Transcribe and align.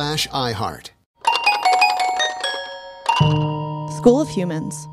iHeart. 0.00 0.90
School 3.98 4.22
of 4.22 4.30
Humans. 4.30 4.88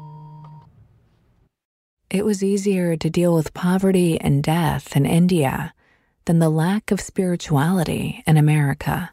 It 2.10 2.26
was 2.26 2.44
easier 2.44 2.98
to 2.98 3.10
deal 3.10 3.34
with 3.34 3.54
poverty 3.54 4.20
and 4.20 4.44
death 4.44 4.98
in 4.98 5.06
India 5.06 5.74
than 6.26 6.40
the 6.40 6.50
lack 6.50 6.92
of 6.92 7.00
spirituality 7.00 8.22
in 8.28 8.36
America. 8.36 9.12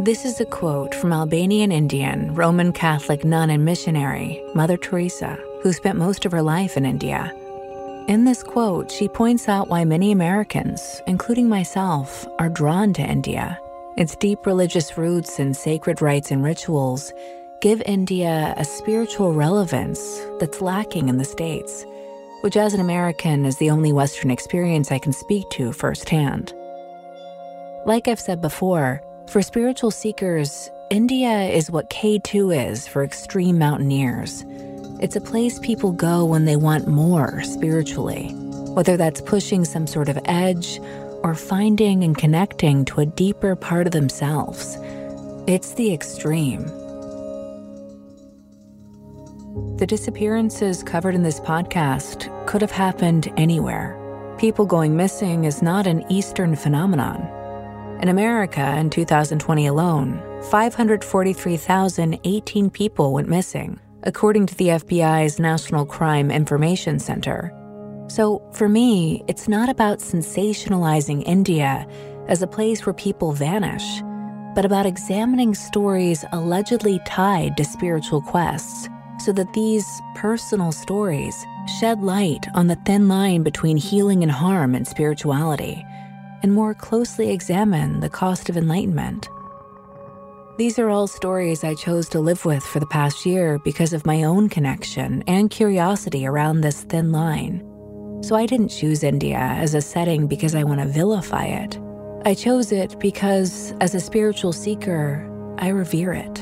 This 0.00 0.24
is 0.24 0.40
a 0.40 0.46
quote 0.46 0.94
from 0.94 1.12
Albanian 1.12 1.72
Indian, 1.72 2.34
Roman 2.34 2.72
Catholic 2.72 3.24
nun 3.24 3.50
and 3.50 3.62
missionary, 3.64 4.42
Mother 4.54 4.78
Teresa, 4.78 5.38
who 5.62 5.74
spent 5.74 5.98
most 5.98 6.24
of 6.24 6.32
her 6.32 6.42
life 6.42 6.78
in 6.78 6.86
India. 6.86 7.30
In 8.08 8.22
this 8.22 8.44
quote, 8.44 8.88
she 8.88 9.08
points 9.08 9.48
out 9.48 9.68
why 9.68 9.84
many 9.84 10.12
Americans, 10.12 11.02
including 11.08 11.48
myself, 11.48 12.24
are 12.38 12.48
drawn 12.48 12.92
to 12.92 13.02
India. 13.02 13.58
Its 13.96 14.14
deep 14.14 14.46
religious 14.46 14.96
roots 14.96 15.40
and 15.40 15.56
sacred 15.56 16.00
rites 16.00 16.30
and 16.30 16.44
rituals 16.44 17.12
give 17.60 17.82
India 17.84 18.54
a 18.56 18.64
spiritual 18.64 19.32
relevance 19.32 20.20
that's 20.38 20.60
lacking 20.60 21.08
in 21.08 21.16
the 21.16 21.24
States, 21.24 21.84
which, 22.42 22.56
as 22.56 22.74
an 22.74 22.80
American, 22.80 23.44
is 23.44 23.58
the 23.58 23.70
only 23.70 23.92
Western 23.92 24.30
experience 24.30 24.92
I 24.92 25.00
can 25.00 25.12
speak 25.12 25.50
to 25.50 25.72
firsthand. 25.72 26.54
Like 27.86 28.06
I've 28.06 28.20
said 28.20 28.40
before, 28.40 29.02
for 29.26 29.42
spiritual 29.42 29.90
seekers, 29.90 30.70
India 30.90 31.42
is 31.42 31.72
what 31.72 31.90
K2 31.90 32.70
is 32.70 32.86
for 32.86 33.02
extreme 33.02 33.58
mountaineers. 33.58 34.44
It's 34.98 35.14
a 35.14 35.20
place 35.20 35.58
people 35.58 35.92
go 35.92 36.24
when 36.24 36.46
they 36.46 36.56
want 36.56 36.88
more 36.88 37.42
spiritually, 37.42 38.30
whether 38.72 38.96
that's 38.96 39.20
pushing 39.20 39.66
some 39.66 39.86
sort 39.86 40.08
of 40.08 40.18
edge 40.24 40.80
or 41.22 41.34
finding 41.34 42.02
and 42.02 42.16
connecting 42.16 42.86
to 42.86 43.00
a 43.00 43.06
deeper 43.06 43.54
part 43.54 43.86
of 43.86 43.92
themselves. 43.92 44.78
It's 45.46 45.74
the 45.74 45.92
extreme. 45.92 46.64
The 49.76 49.86
disappearances 49.86 50.82
covered 50.82 51.14
in 51.14 51.22
this 51.22 51.40
podcast 51.40 52.46
could 52.46 52.62
have 52.62 52.70
happened 52.70 53.30
anywhere. 53.36 53.98
People 54.38 54.64
going 54.64 54.96
missing 54.96 55.44
is 55.44 55.60
not 55.60 55.86
an 55.86 56.10
Eastern 56.10 56.56
phenomenon. 56.56 57.20
In 58.00 58.08
America 58.08 58.74
in 58.78 58.88
2020 58.88 59.66
alone, 59.66 60.22
543,018 60.50 62.70
people 62.70 63.12
went 63.12 63.28
missing, 63.28 63.78
according 64.06 64.46
to 64.46 64.54
the 64.54 64.68
FBI's 64.68 65.40
National 65.40 65.84
Crime 65.84 66.30
Information 66.30 67.00
Center. 67.00 67.52
So, 68.08 68.40
for 68.52 68.68
me, 68.68 69.24
it's 69.26 69.48
not 69.48 69.68
about 69.68 69.98
sensationalizing 69.98 71.24
India 71.26 71.84
as 72.28 72.40
a 72.40 72.46
place 72.46 72.86
where 72.86 72.94
people 72.94 73.32
vanish, 73.32 74.00
but 74.54 74.64
about 74.64 74.86
examining 74.86 75.54
stories 75.54 76.24
allegedly 76.32 77.00
tied 77.04 77.56
to 77.56 77.64
spiritual 77.64 78.22
quests 78.22 78.88
so 79.18 79.32
that 79.32 79.52
these 79.54 79.84
personal 80.14 80.70
stories 80.70 81.44
shed 81.80 82.00
light 82.00 82.46
on 82.54 82.68
the 82.68 82.76
thin 82.86 83.08
line 83.08 83.42
between 83.42 83.76
healing 83.76 84.22
and 84.22 84.30
harm 84.30 84.76
and 84.76 84.86
spirituality, 84.86 85.84
and 86.44 86.54
more 86.54 86.74
closely 86.74 87.30
examine 87.32 87.98
the 87.98 88.08
cost 88.08 88.48
of 88.48 88.56
enlightenment. 88.56 89.28
These 90.58 90.78
are 90.78 90.88
all 90.88 91.06
stories 91.06 91.64
I 91.64 91.74
chose 91.74 92.08
to 92.08 92.18
live 92.18 92.46
with 92.46 92.62
for 92.62 92.80
the 92.80 92.86
past 92.86 93.26
year 93.26 93.58
because 93.58 93.92
of 93.92 94.06
my 94.06 94.22
own 94.22 94.48
connection 94.48 95.22
and 95.26 95.50
curiosity 95.50 96.26
around 96.26 96.62
this 96.62 96.80
thin 96.84 97.12
line. 97.12 97.60
So 98.22 98.34
I 98.34 98.46
didn't 98.46 98.70
choose 98.70 99.02
India 99.02 99.36
as 99.36 99.74
a 99.74 99.82
setting 99.82 100.26
because 100.26 100.54
I 100.54 100.64
want 100.64 100.80
to 100.80 100.86
vilify 100.86 101.44
it. 101.44 101.78
I 102.24 102.32
chose 102.32 102.72
it 102.72 102.98
because, 102.98 103.74
as 103.82 103.94
a 103.94 104.00
spiritual 104.00 104.54
seeker, 104.54 105.30
I 105.58 105.68
revere 105.68 106.14
it. 106.14 106.38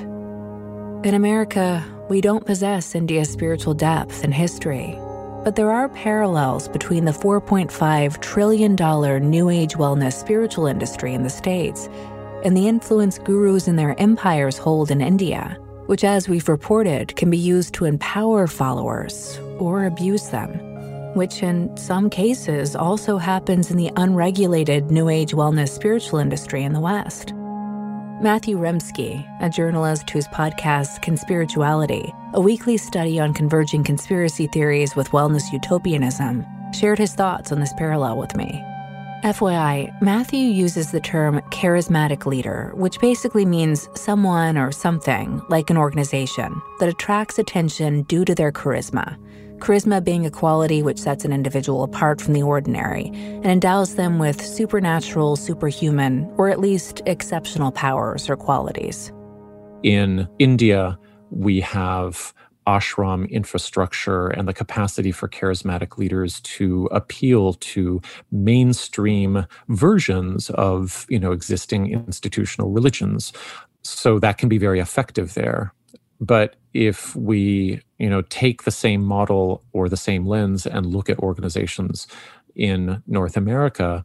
In 1.05 1.15
America, 1.15 1.85
we 2.09 2.21
don't 2.21 2.47
possess 2.47 2.95
India's 2.95 3.31
spiritual 3.31 3.75
depth 3.75 4.23
and 4.23 4.33
history, 4.33 4.97
but 5.43 5.57
there 5.57 5.73
are 5.73 5.89
parallels 5.89 6.69
between 6.69 7.05
the 7.05 7.11
$4.5 7.11 8.21
trillion 8.23 8.77
New 9.29 9.51
Age 9.51 9.75
wellness 9.75 10.13
spiritual 10.13 10.69
industry 10.69 11.15
in 11.15 11.25
the 11.25 11.31
States 11.31 11.89
and 12.45 12.57
the 12.57 12.69
influence 12.69 13.19
gurus 13.19 13.67
and 13.69 13.79
their 13.79 13.99
empires 14.01 14.59
hold 14.59 14.91
in 14.91 15.01
India, 15.01 15.57
which, 15.87 16.05
as 16.05 16.29
we've 16.29 16.49
reported, 16.49 17.17
can 17.17 17.31
be 17.31 17.39
used 17.39 17.75
to 17.75 17.85
empower 17.85 18.47
followers 18.47 19.39
or 19.59 19.85
abuse 19.85 20.29
them, 20.29 20.51
which 21.15 21.43
in 21.43 21.75
some 21.77 22.11
cases 22.11 22.77
also 22.77 23.19
happens 23.19 23.71
in 23.71 23.77
the 23.77 23.91
unregulated 23.97 24.91
New 24.91 25.09
Age 25.09 25.33
wellness 25.33 25.71
spiritual 25.71 26.19
industry 26.19 26.63
in 26.63 26.73
the 26.73 26.81
West. 26.81 27.33
Matthew 28.21 28.57
Remski, 28.57 29.27
a 29.43 29.51
journalist 29.51 30.09
whose 30.09 30.29
podcast 30.29 31.03
Conspirituality, 31.03 32.13
a 32.33 32.41
weekly 32.41 32.77
study 32.77 33.19
on 33.19 33.35
converging 33.35 33.85
conspiracy 33.85 34.47
theories 34.47 34.97
with 34.97 35.11
wellness 35.11 35.53
utopianism, 35.53 36.47
shared 36.73 36.99
his 36.99 37.15
thoughts 37.15 37.53
on 37.53 37.61
this 37.61 37.73
parallel 37.75 38.17
with 38.17 38.35
me. 38.37 38.65
FYI, 39.25 40.03
Matthew 40.03 40.39
uses 40.39 40.91
the 40.91 41.01
term 41.01 41.41
charismatic 41.49 42.27
leader, 42.27 42.73
which 42.75 43.01
basically 43.01 43.47
means 43.47 43.89
someone 43.95 44.59
or 44.59 44.71
something, 44.71 45.41
like 45.49 45.71
an 45.71 45.79
organization, 45.79 46.61
that 46.79 46.91
attracts 46.91 47.39
attention 47.39 48.03
due 48.03 48.27
to 48.27 48.35
their 48.35 48.53
charisma. 48.53 49.17
Charisma 49.61 50.05
being 50.05 50.27
a 50.27 50.31
quality 50.31 50.83
which 50.83 50.99
sets 50.99 51.25
an 51.25 51.33
individual 51.33 51.85
apart 51.85 52.21
from 52.21 52.35
the 52.35 52.43
ordinary 52.43 53.07
and 53.15 53.47
endows 53.47 53.95
them 53.95 54.19
with 54.19 54.45
supernatural, 54.45 55.37
superhuman, 55.37 56.31
or 56.37 56.51
at 56.51 56.61
least 56.61 57.01
exceptional 57.07 57.73
powers 57.73 58.29
or 58.29 58.37
qualities. 58.37 59.11
In 59.83 60.29
India, 60.39 60.99
we 61.31 61.63
have 61.63 62.35
ashram 62.67 63.31
infrastructure 63.31 64.29
and 64.29 64.49
the 64.49 64.55
capacity 64.55 65.13
for 65.13 65.29
charismatic 65.29 65.99
leaders 65.99 66.41
to 66.43 66.87
appeal 66.93 67.55
to 67.55 68.01
mainstream 68.33 69.47
versions 69.69 70.51
of 70.51 71.07
you 71.09 71.19
know 71.19 71.33
existing 71.33 71.93
institutional 71.93 72.71
religions 72.71 73.33
so 73.83 74.19
that 74.19 74.39
can 74.39 74.49
be 74.49 74.59
very 74.59 74.81
effective 74.81 75.35
there 75.35 75.73
but 76.21 76.57
if 76.75 77.17
we 77.17 77.81
you 77.99 78.11
know 78.11 78.23
take 78.23 78.65
the 78.65 78.71
same 78.71 79.03
model 79.03 79.63
or 79.73 79.89
the 79.89 79.97
same 79.97 80.27
lens 80.27 80.67
and 80.67 80.87
look 80.87 81.11
at 81.11 81.19
organizations 81.21 82.07
in 82.57 83.03
north 83.07 83.37
america 83.37 84.05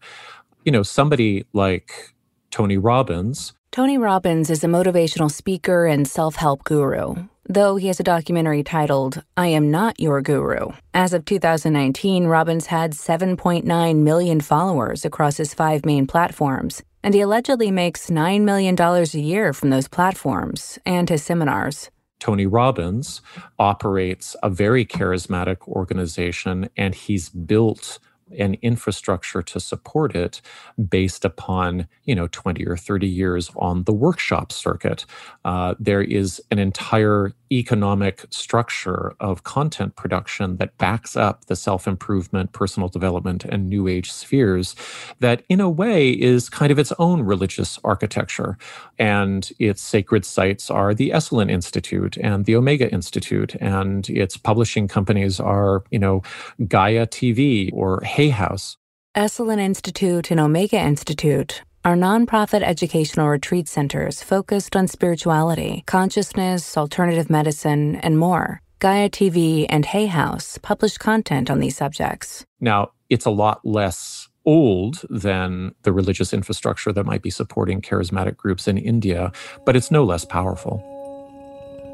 you 0.66 0.72
know 0.72 0.84
somebody 0.84 1.46
like 1.54 2.14
Tony 2.52 2.78
Robbins. 2.78 3.54
Tony 3.72 4.00
Robbins 4.00 4.50
is 4.50 4.64
a 4.64 4.68
motivational 4.68 5.30
speaker 5.30 5.86
and 5.86 6.08
self 6.08 6.36
help 6.36 6.64
guru, 6.64 7.28
though 7.48 7.76
he 7.76 7.86
has 7.86 8.00
a 8.00 8.04
documentary 8.04 8.64
titled 8.64 9.22
I 9.38 9.48
Am 9.48 9.70
Not 9.70 10.00
Your 10.00 10.24
Guru. 10.24 10.72
As 10.92 11.14
of 11.14 11.24
2019, 11.26 12.26
Robbins 12.26 12.66
had 12.66 12.94
7.9 12.94 13.96
million 13.98 14.42
followers 14.42 15.06
across 15.06 15.38
his 15.38 15.54
five 15.54 15.86
main 15.86 16.08
platforms, 16.08 16.82
and 17.04 17.14
he 17.14 17.22
allegedly 17.22 17.70
makes 17.70 18.10
$9 18.10 18.42
million 18.42 18.76
a 18.82 19.04
year 19.20 19.54
from 19.54 19.70
those 19.70 19.88
platforms 19.88 20.80
and 20.84 21.08
his 21.08 21.22
seminars. 21.22 21.92
Tony 22.20 22.48
Robbins 22.48 23.22
operates 23.60 24.36
a 24.42 24.50
very 24.50 24.84
charismatic 24.84 25.68
organization, 25.68 26.70
and 26.76 26.96
he's 26.96 27.30
built 27.30 28.00
an 28.38 28.56
infrastructure 28.62 29.42
to 29.42 29.60
support 29.60 30.16
it 30.16 30.42
based 30.90 31.26
upon 31.26 31.88
you 32.06 32.16
know 32.16 32.28
20 32.28 32.66
or 32.66 32.78
30 32.78 33.08
years 33.08 33.52
on 33.56 33.84
the 33.84 33.94
workshop 33.94 34.52
circuit. 34.52 35.06
Uh, 35.46 35.76
there 35.80 36.02
is 36.02 36.42
an 36.52 36.60
entire 36.60 37.34
economic 37.52 38.26
structure 38.30 39.14
of 39.20 39.44
content 39.44 39.96
production 39.96 40.58
that 40.58 40.78
backs 40.78 41.16
up 41.16 41.46
the 41.46 41.56
self-improvement 41.56 42.52
personal 42.54 42.88
development 42.88 43.44
and 43.46 43.68
new 43.68 43.88
age 43.88 44.12
spheres 44.12 44.76
that 45.20 45.44
in 45.50 45.60
a 45.60 45.70
way 45.70 46.12
is 46.12 46.50
kind 46.50 46.72
of 46.72 46.78
its 46.78 46.94
own 47.00 47.22
religious 47.22 47.80
architecture. 47.84 48.58
And 49.00 49.52
its 49.60 49.82
sacred 49.82 50.26
sites 50.26 50.70
are 50.70 50.94
the 50.94 51.10
esalen 51.10 51.50
institute 51.50 52.18
and 52.18 52.46
the 52.46 52.56
omega 52.56 52.92
institute 52.92 53.56
and 53.56 54.10
its 54.10 54.38
publishing 54.38 54.88
companies 54.88 55.40
are 55.40 55.84
you 55.90 56.00
know 56.00 56.22
gaia 56.68 57.08
tv 57.08 57.70
or 57.74 58.02
hay 58.20 58.32
house 58.32 58.76
esalen 59.16 59.62
institute 59.62 60.30
and 60.30 60.42
omega 60.42 60.78
institute 60.78 61.64
are 61.86 61.96
nonprofit 61.96 62.62
educational 62.62 63.30
retreat 63.30 63.66
centers 63.66 64.22
focused 64.22 64.76
on 64.76 64.86
spirituality, 64.86 65.84
consciousness, 65.86 66.76
alternative 66.76 67.30
medicine, 67.30 67.96
and 67.96 68.20
more. 68.20 68.62
Gaia 68.80 69.10
TV 69.10 69.66
and 69.70 69.86
Hay 69.86 70.08
House 70.08 70.58
publish 70.62 70.98
content 70.98 71.50
on 71.50 71.60
these 71.60 71.78
subjects. 71.78 72.46
Now, 72.60 72.92
it's 73.10 73.26
a 73.26 73.32
lot 73.32 73.62
less 73.64 74.28
old 74.46 75.06
than 75.10 75.74
the 75.84 75.94
religious 75.94 76.34
infrastructure 76.34 76.92
that 76.92 77.06
might 77.06 77.22
be 77.22 77.30
supporting 77.30 77.82
charismatic 77.82 78.36
groups 78.36 78.68
in 78.68 78.78
India, 78.78 79.32
but 79.66 79.78
it's 79.78 79.92
no 79.92 80.04
less 80.04 80.26
powerful. 80.26 80.99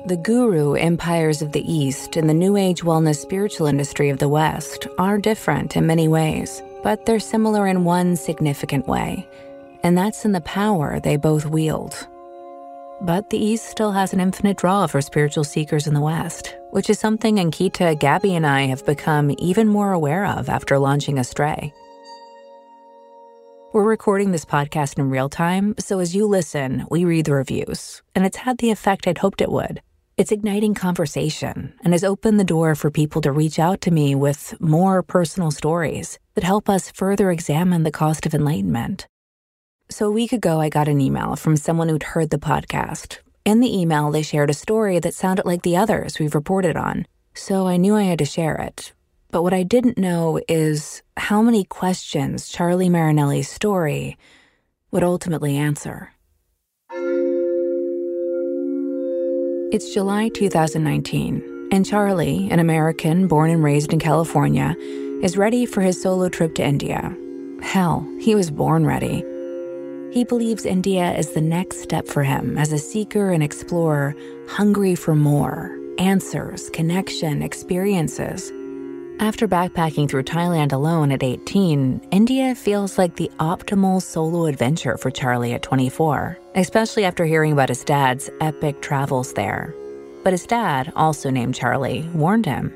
The 0.08 0.18
guru 0.18 0.74
empires 0.74 1.42
of 1.42 1.52
the 1.52 1.72
East 1.72 2.16
and 2.16 2.30
the 2.30 2.34
New 2.34 2.58
Age 2.58 2.84
wellness 2.84 3.18
spiritual 3.18 3.68
industry 3.68 4.10
of 4.10 4.20
the 4.20 4.30
West 4.30 4.88
are 4.98 5.18
different 5.18 5.76
in 5.76 5.88
many 5.88 6.08
ways, 6.08 6.62
but 6.84 7.06
they're 7.06 7.20
similar 7.20 7.68
in 7.68 7.84
one 7.84 8.16
significant 8.16 8.88
way 8.88 9.28
and 9.86 9.96
that's 9.96 10.26
in 10.26 10.32
the 10.32 10.42
power 10.42 11.00
they 11.00 11.16
both 11.16 11.46
wield. 11.46 12.08
But 13.02 13.30
the 13.30 13.38
East 13.38 13.68
still 13.68 13.92
has 13.92 14.14
an 14.14 14.20
infinite 14.20 14.58
draw 14.58 14.88
for 14.88 15.00
spiritual 15.00 15.44
seekers 15.44 15.86
in 15.86 15.94
the 15.94 16.02
West, 16.02 16.56
which 16.72 16.90
is 16.90 16.98
something 16.98 17.36
Ankita, 17.36 18.00
Gabby, 18.00 18.34
and 18.34 18.48
I 18.48 18.64
have 18.64 18.84
become 18.84 19.36
even 19.38 19.68
more 19.68 19.94
aware 19.94 20.26
of 20.26 20.50
after 20.50 20.80
launching 20.80 21.20
Astray. 21.20 21.72
We're 23.74 23.84
recording 23.84 24.32
this 24.32 24.46
podcast 24.46 24.98
in 24.98 25.12
real 25.12 25.30
time, 25.30 25.76
so 25.78 26.00
as 26.00 26.16
you 26.16 26.26
listen, 26.26 26.88
we 26.90 27.06
read 27.06 27.26
the 27.26 27.34
reviews, 27.34 28.02
and 28.16 28.26
it's 28.26 28.38
had 28.38 28.58
the 28.58 28.72
effect 28.72 29.08
I'd 29.08 29.20
hoped 29.20 29.42
it 29.42 29.52
would. 29.52 29.82
It's 30.18 30.32
igniting 30.32 30.76
conversation 30.76 31.74
and 31.84 31.94
has 31.94 32.06
opened 32.06 32.40
the 32.40 32.46
door 32.46 32.74
for 32.74 32.90
people 32.90 33.22
to 33.22 33.34
reach 33.34 33.60
out 33.60 33.82
to 33.82 33.92
me 33.92 34.16
with 34.16 34.54
more 34.62 35.04
personal 35.04 35.52
stories 35.52 36.20
that 36.36 36.44
help 36.46 36.70
us 36.70 36.90
further 36.90 37.32
examine 37.32 37.84
the 37.84 37.92
cost 37.92 38.26
of 38.26 38.34
enlightenment. 38.34 39.08
So, 39.90 40.08
a 40.08 40.12
week 40.12 40.32
ago, 40.32 40.62
I 40.62 40.70
got 40.70 40.88
an 40.88 41.02
email 41.02 41.36
from 41.36 41.58
someone 41.58 41.90
who'd 41.90 42.04
heard 42.16 42.30
the 42.30 42.38
podcast. 42.38 43.18
In 43.44 43.60
the 43.60 43.78
email, 43.78 44.10
they 44.10 44.22
shared 44.22 44.50
a 44.50 44.54
story 44.54 45.00
that 45.00 45.14
sounded 45.14 45.46
like 45.46 45.64
the 45.64 45.76
others 45.76 46.18
we've 46.18 46.34
reported 46.34 46.78
on, 46.78 47.08
so 47.34 47.68
I 47.68 47.76
knew 47.76 47.98
I 47.98 48.04
had 48.04 48.20
to 48.20 48.26
share 48.26 48.56
it. 48.56 48.94
But 49.32 49.44
what 49.44 49.54
I 49.54 49.64
didn't 49.64 49.98
know 49.98 50.40
is 50.48 51.04
how 51.18 51.42
many 51.42 51.66
questions 51.66 52.48
Charlie 52.48 52.88
Marinelli's 52.88 53.50
story 53.50 54.18
would 54.92 55.04
ultimately 55.04 55.58
answer. 55.58 56.14
It's 59.76 59.94
July 59.94 60.30
2019, 60.30 61.68
and 61.70 61.86
Charlie, 61.86 62.48
an 62.50 62.60
American 62.60 63.28
born 63.28 63.50
and 63.50 63.62
raised 63.62 63.92
in 63.92 64.00
California, 64.00 64.74
is 65.22 65.36
ready 65.36 65.66
for 65.66 65.82
his 65.82 66.02
solo 66.02 66.30
trip 66.30 66.56
to 66.56 66.64
India. 66.64 67.14
Hell, 67.62 68.08
he 68.18 68.36
was 68.36 68.50
born 68.50 68.86
ready. 68.86 69.22
He 70.14 70.24
believes 70.24 70.66
India 70.66 71.14
is 71.18 71.32
the 71.32 71.42
next 71.42 71.82
step 71.82 72.08
for 72.08 72.24
him 72.24 72.58
as 72.58 72.72
a 72.72 72.78
seeker 72.78 73.32
and 73.32 73.44
explorer, 73.44 74.16
hungry 74.48 74.96
for 74.96 75.14
more 75.14 75.78
answers, 75.98 76.70
connection, 76.70 77.42
experiences. 77.42 78.54
After 79.20 79.48
backpacking 79.48 80.10
through 80.10 80.24
Thailand 80.24 80.74
alone 80.74 81.10
at 81.10 81.24
18, 81.24 82.10
India 82.12 82.54
feels 82.54 82.98
like 82.98 83.16
the 83.16 83.32
optimal 83.40 84.02
solo 84.02 84.46
adventure 84.46 84.98
for 84.98 85.10
Charlie 85.10 85.54
at 85.54 85.62
24, 85.62 86.38
especially 86.56 87.06
after 87.06 87.24
hearing 87.24 87.54
about 87.54 87.70
his 87.70 87.86
dad's 87.86 88.30
epic 88.42 88.82
travels 88.82 89.32
there. 89.32 89.74
But 90.26 90.34
his 90.34 90.46
dad, 90.46 90.92
also 90.98 91.30
named 91.30 91.56
Charlie, 91.56 92.02
warned 92.14 92.46
him 92.46 92.74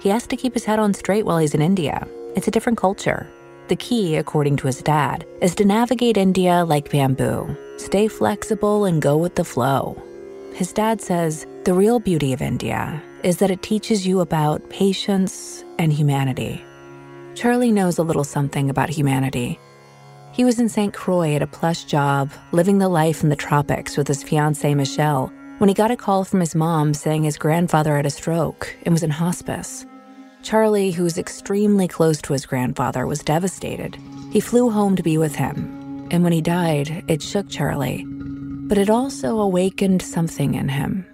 he 0.00 0.08
has 0.10 0.28
to 0.28 0.36
keep 0.36 0.54
his 0.54 0.64
head 0.64 0.78
on 0.78 0.94
straight 0.94 1.26
while 1.26 1.38
he's 1.38 1.54
in 1.54 1.60
India. 1.60 2.06
It's 2.36 2.48
a 2.48 2.52
different 2.52 2.78
culture, 2.78 3.28
the 3.66 3.76
key, 3.76 4.16
according 4.16 4.56
to 4.58 4.68
his 4.68 4.82
dad, 4.82 5.26
is 5.42 5.54
to 5.56 5.64
navigate 5.64 6.16
India 6.16 6.64
like 6.64 6.90
bamboo, 6.90 7.56
stay 7.78 8.06
flexible, 8.06 8.84
and 8.84 9.02
go 9.02 9.16
with 9.16 9.34
the 9.34 9.44
flow. 9.44 10.00
His 10.54 10.72
dad 10.72 11.00
says 11.00 11.46
the 11.64 11.74
real 11.74 11.98
beauty 11.98 12.32
of 12.32 12.42
India 12.42 13.02
is 13.24 13.38
that 13.38 13.50
it 13.50 13.62
teaches 13.62 14.06
you 14.06 14.20
about 14.20 14.68
patience 14.70 15.64
and 15.78 15.92
humanity. 15.92 16.64
Charlie 17.34 17.72
knows 17.72 17.98
a 17.98 18.02
little 18.02 18.24
something 18.24 18.70
about 18.70 18.90
humanity. 18.90 19.58
He 20.32 20.44
was 20.44 20.60
in 20.60 20.68
St. 20.68 20.92
Croix 20.92 21.34
at 21.34 21.42
a 21.42 21.46
plush 21.46 21.84
job, 21.84 22.30
living 22.52 22.78
the 22.78 22.88
life 22.88 23.22
in 23.22 23.28
the 23.28 23.36
tropics 23.36 23.96
with 23.96 24.08
his 24.08 24.22
fiancee 24.22 24.74
Michelle, 24.74 25.32
when 25.58 25.68
he 25.68 25.74
got 25.74 25.90
a 25.90 25.96
call 25.96 26.24
from 26.24 26.40
his 26.40 26.54
mom 26.54 26.94
saying 26.94 27.24
his 27.24 27.36
grandfather 27.36 27.96
had 27.96 28.06
a 28.06 28.10
stroke 28.10 28.74
and 28.84 28.92
was 28.92 29.02
in 29.02 29.10
hospice. 29.10 29.84
Charlie, 30.42 30.90
who 30.90 31.04
was 31.04 31.18
extremely 31.18 31.86
close 31.86 32.22
to 32.22 32.32
his 32.32 32.46
grandfather, 32.46 33.06
was 33.06 33.20
devastated. 33.20 33.98
He 34.32 34.40
flew 34.40 34.70
home 34.70 34.96
to 34.96 35.02
be 35.02 35.18
with 35.18 35.34
him, 35.34 36.08
and 36.10 36.22
when 36.22 36.32
he 36.32 36.40
died, 36.40 37.04
it 37.08 37.20
shook 37.20 37.48
Charlie. 37.48 38.06
But 38.06 38.78
it 38.78 38.88
also 38.88 39.40
awakened 39.40 40.00
something 40.00 40.54
in 40.54 40.68
him. 40.68 41.04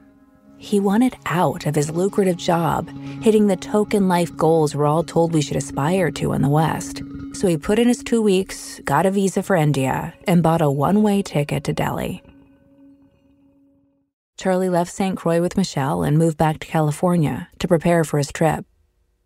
He 0.66 0.80
wanted 0.80 1.14
out 1.26 1.64
of 1.64 1.76
his 1.76 1.92
lucrative 1.92 2.36
job, 2.36 2.88
hitting 3.22 3.46
the 3.46 3.54
token 3.54 4.08
life 4.08 4.36
goals 4.36 4.74
we're 4.74 4.84
all 4.84 5.04
told 5.04 5.32
we 5.32 5.40
should 5.40 5.56
aspire 5.56 6.10
to 6.10 6.32
in 6.32 6.42
the 6.42 6.48
West. 6.48 7.02
So 7.34 7.46
he 7.46 7.56
put 7.56 7.78
in 7.78 7.86
his 7.86 8.02
two 8.02 8.20
weeks, 8.20 8.80
got 8.84 9.06
a 9.06 9.12
visa 9.12 9.44
for 9.44 9.54
India, 9.54 10.12
and 10.26 10.42
bought 10.42 10.60
a 10.60 10.68
one 10.68 11.04
way 11.04 11.22
ticket 11.22 11.62
to 11.64 11.72
Delhi. 11.72 12.20
Charlie 14.36 14.68
left 14.68 14.90
St. 14.92 15.16
Croix 15.16 15.40
with 15.40 15.56
Michelle 15.56 16.02
and 16.02 16.18
moved 16.18 16.36
back 16.36 16.58
to 16.58 16.66
California 16.66 17.48
to 17.60 17.68
prepare 17.68 18.02
for 18.02 18.18
his 18.18 18.32
trip. 18.32 18.66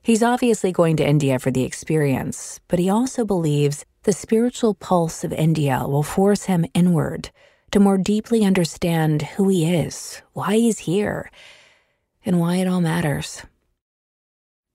He's 0.03 0.23
obviously 0.23 0.73
going 0.73 0.99
to 0.99 1.09
India 1.09 1.39
for 1.39 1.51
the 1.51 1.65
experience, 1.65 2.61
but 2.69 2.79
he 2.79 2.91
also 2.91 3.25
believes 3.25 3.87
the 4.03 4.13
spiritual 4.13 4.75
pulse 4.75 5.25
of 5.25 5.33
India 5.33 5.87
will 5.89 6.03
force 6.03 6.45
him 6.45 6.67
inward 6.75 7.31
to 7.71 7.81
more 7.81 7.99
deeply 7.99 8.45
understand 8.45 9.23
who 9.23 9.49
he 9.49 9.75
is, 9.75 10.23
why 10.33 10.55
he's 10.57 10.81
here, 10.81 11.31
and 12.25 12.41
why 12.41 12.57
it 12.57 12.67
all 12.67 12.81
matters. 12.81 13.43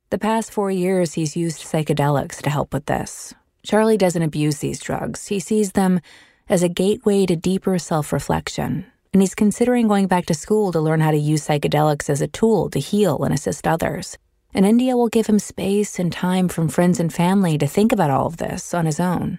The 0.09 0.17
past 0.17 0.51
four 0.51 0.71
years, 0.71 1.13
he's 1.13 1.35
used 1.35 1.61
psychedelics 1.61 2.41
to 2.41 2.49
help 2.49 2.73
with 2.73 2.85
this. 2.85 3.33
Charlie 3.63 3.97
doesn't 3.97 4.21
abuse 4.21 4.59
these 4.59 4.79
drugs, 4.79 5.27
he 5.27 5.39
sees 5.39 5.71
them 5.71 5.99
as 6.47 6.63
a 6.63 6.69
gateway 6.69 7.25
to 7.25 7.35
deeper 7.35 7.77
self 7.79 8.13
reflection, 8.13 8.85
and 9.13 9.21
he's 9.21 9.35
considering 9.35 9.87
going 9.87 10.07
back 10.07 10.25
to 10.27 10.33
school 10.33 10.71
to 10.71 10.79
learn 10.79 11.01
how 11.01 11.11
to 11.11 11.17
use 11.17 11.47
psychedelics 11.47 12.09
as 12.09 12.21
a 12.21 12.27
tool 12.27 12.69
to 12.69 12.79
heal 12.79 13.23
and 13.23 13.33
assist 13.33 13.67
others 13.67 14.17
and 14.55 14.65
India 14.65 14.95
will 14.95 15.09
give 15.09 15.27
him 15.27 15.37
space 15.37 15.99
and 15.99 16.13
time 16.13 16.47
from 16.47 16.69
friends 16.69 16.97
and 16.97 17.13
family 17.13 17.57
to 17.57 17.67
think 17.67 17.91
about 17.91 18.09
all 18.09 18.25
of 18.25 18.37
this 18.37 18.73
on 18.73 18.85
his 18.85 19.01
own. 19.01 19.37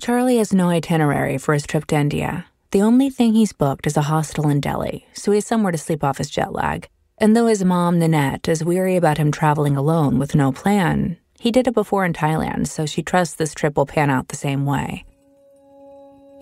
Charlie 0.00 0.38
has 0.38 0.54
no 0.54 0.70
itinerary 0.70 1.36
for 1.36 1.52
his 1.52 1.66
trip 1.66 1.86
to 1.88 1.96
India. 1.96 2.46
The 2.70 2.82
only 2.82 3.08
thing 3.08 3.32
he's 3.32 3.54
booked 3.54 3.86
is 3.86 3.96
a 3.96 4.02
hostel 4.02 4.50
in 4.50 4.60
Delhi, 4.60 5.06
so 5.14 5.30
he 5.30 5.38
has 5.38 5.46
somewhere 5.46 5.72
to 5.72 5.78
sleep 5.78 6.04
off 6.04 6.18
his 6.18 6.28
jet 6.28 6.52
lag. 6.52 6.86
And 7.16 7.34
though 7.34 7.46
his 7.46 7.64
mom, 7.64 7.98
Nanette, 7.98 8.46
is 8.46 8.62
weary 8.62 8.96
about 8.96 9.16
him 9.16 9.32
traveling 9.32 9.74
alone 9.74 10.18
with 10.18 10.34
no 10.34 10.52
plan, 10.52 11.16
he 11.40 11.50
did 11.50 11.66
it 11.66 11.72
before 11.72 12.04
in 12.04 12.12
Thailand, 12.12 12.66
so 12.66 12.84
she 12.84 13.02
trusts 13.02 13.36
this 13.36 13.54
trip 13.54 13.78
will 13.78 13.86
pan 13.86 14.10
out 14.10 14.28
the 14.28 14.36
same 14.36 14.66
way. 14.66 15.06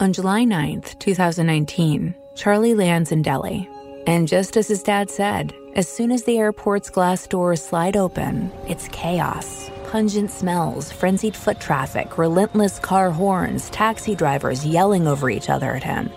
On 0.01 0.13
July 0.13 0.45
9th, 0.45 0.99
2019, 0.99 2.13
Charlie 2.35 2.75
lands 2.75 3.13
in 3.13 3.23
Delhi. 3.23 3.69
And 4.09 4.27
just 4.27 4.57
as 4.57 4.67
his 4.67 4.83
dad 4.83 5.09
said, 5.09 5.55
as 5.77 5.89
soon 5.89 6.11
as 6.11 6.25
the 6.25 6.39
airport's 6.39 6.91
glass 6.91 7.29
doors 7.29 7.63
slide 7.63 7.97
open, 7.97 8.51
it's 8.67 8.89
chaos. 8.89 9.71
Pungent 9.91 10.31
smells, 10.31 10.93
frenzied 10.93 11.37
foot 11.37 11.61
traffic, 11.61 12.19
relentless 12.19 12.79
car 12.79 13.11
horns, 13.11 13.71
taxi 13.71 14.15
drivers 14.15 14.65
yelling 14.65 15.07
over 15.07 15.31
each 15.31 15.49
other 15.51 15.75
at 15.75 15.83
him. 15.83 16.11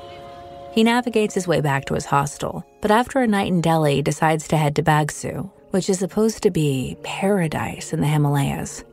He 0.71 0.83
navigates 0.83 1.33
his 1.33 1.47
way 1.47 1.61
back 1.61 1.85
to 1.85 1.93
his 1.93 2.05
hostel, 2.05 2.65
but 2.81 2.91
after 2.91 3.19
a 3.19 3.27
night 3.27 3.47
in 3.47 3.61
Delhi, 3.61 4.01
decides 4.01 4.47
to 4.49 4.57
head 4.57 4.75
to 4.75 4.83
Bagsu, 4.83 5.49
which 5.71 5.89
is 5.89 5.99
supposed 5.99 6.43
to 6.43 6.51
be 6.51 6.97
paradise 7.03 7.93
in 7.93 8.01
the 8.01 8.07
Himalayas. 8.07 8.83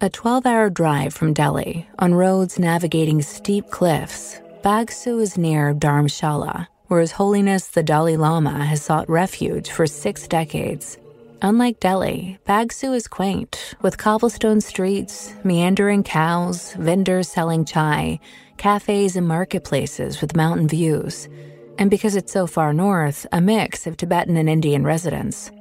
A 0.00 0.10
12 0.10 0.44
hour 0.44 0.70
drive 0.70 1.14
from 1.14 1.32
Delhi, 1.32 1.88
on 1.98 2.14
roads 2.14 2.58
navigating 2.58 3.22
steep 3.22 3.70
cliffs, 3.70 4.40
Bagsu 4.62 5.20
is 5.20 5.38
near 5.38 5.72
Dharamshala, 5.72 6.66
where 6.88 7.00
His 7.00 7.12
Holiness 7.12 7.68
the 7.68 7.82
Dalai 7.82 8.16
Lama 8.16 8.64
has 8.64 8.82
sought 8.82 9.08
refuge 9.08 9.70
for 9.70 9.86
six 9.86 10.28
decades. 10.28 10.98
Unlike 11.44 11.80
Delhi, 11.80 12.38
Bagsu 12.46 12.96
is 12.96 13.06
quaint, 13.06 13.74
with 13.82 13.98
cobblestone 13.98 14.62
streets, 14.62 15.34
meandering 15.44 16.02
cows, 16.02 16.72
vendors 16.72 17.28
selling 17.28 17.66
chai, 17.66 18.18
cafes 18.56 19.14
and 19.14 19.28
marketplaces 19.28 20.22
with 20.22 20.34
mountain 20.34 20.68
views, 20.68 21.28
and 21.76 21.90
because 21.90 22.16
it's 22.16 22.32
so 22.32 22.46
far 22.46 22.72
north, 22.72 23.26
a 23.30 23.42
mix 23.42 23.86
of 23.86 23.98
Tibetan 23.98 24.38
and 24.38 24.48
Indian 24.48 24.84
residents. 24.84 25.52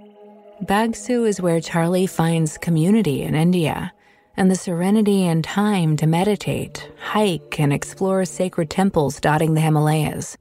Bagsu 0.63 1.27
is 1.27 1.41
where 1.41 1.59
Charlie 1.59 2.07
finds 2.07 2.57
community 2.57 3.21
in 3.21 3.35
India 3.35 3.91
and 4.37 4.49
the 4.49 4.55
serenity 4.55 5.23
and 5.23 5.43
time 5.43 5.97
to 5.97 6.07
meditate, 6.07 6.89
hike, 6.97 7.59
and 7.59 7.73
explore 7.73 8.23
sacred 8.23 8.69
temples 8.69 9.19
dotting 9.19 9.53
the 9.53 9.59
Himalayas. 9.59 10.37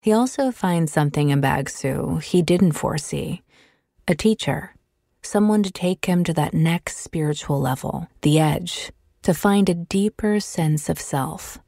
He 0.00 0.12
also 0.12 0.52
finds 0.52 0.92
something 0.92 1.30
in 1.30 1.42
Bagsu 1.42 2.22
he 2.22 2.42
didn't 2.42 2.78
foresee 2.78 3.42
a 4.10 4.14
teacher, 4.14 4.74
someone 5.22 5.62
to 5.62 5.70
take 5.70 6.06
him 6.06 6.24
to 6.24 6.32
that 6.32 6.54
next 6.54 6.98
spiritual 6.98 7.60
level, 7.60 8.08
the 8.22 8.38
edge, 8.38 8.90
to 9.22 9.34
find 9.34 9.68
a 9.68 9.74
deeper 9.74 10.40
sense 10.40 10.88
of 10.88 10.98
self. 10.98 11.58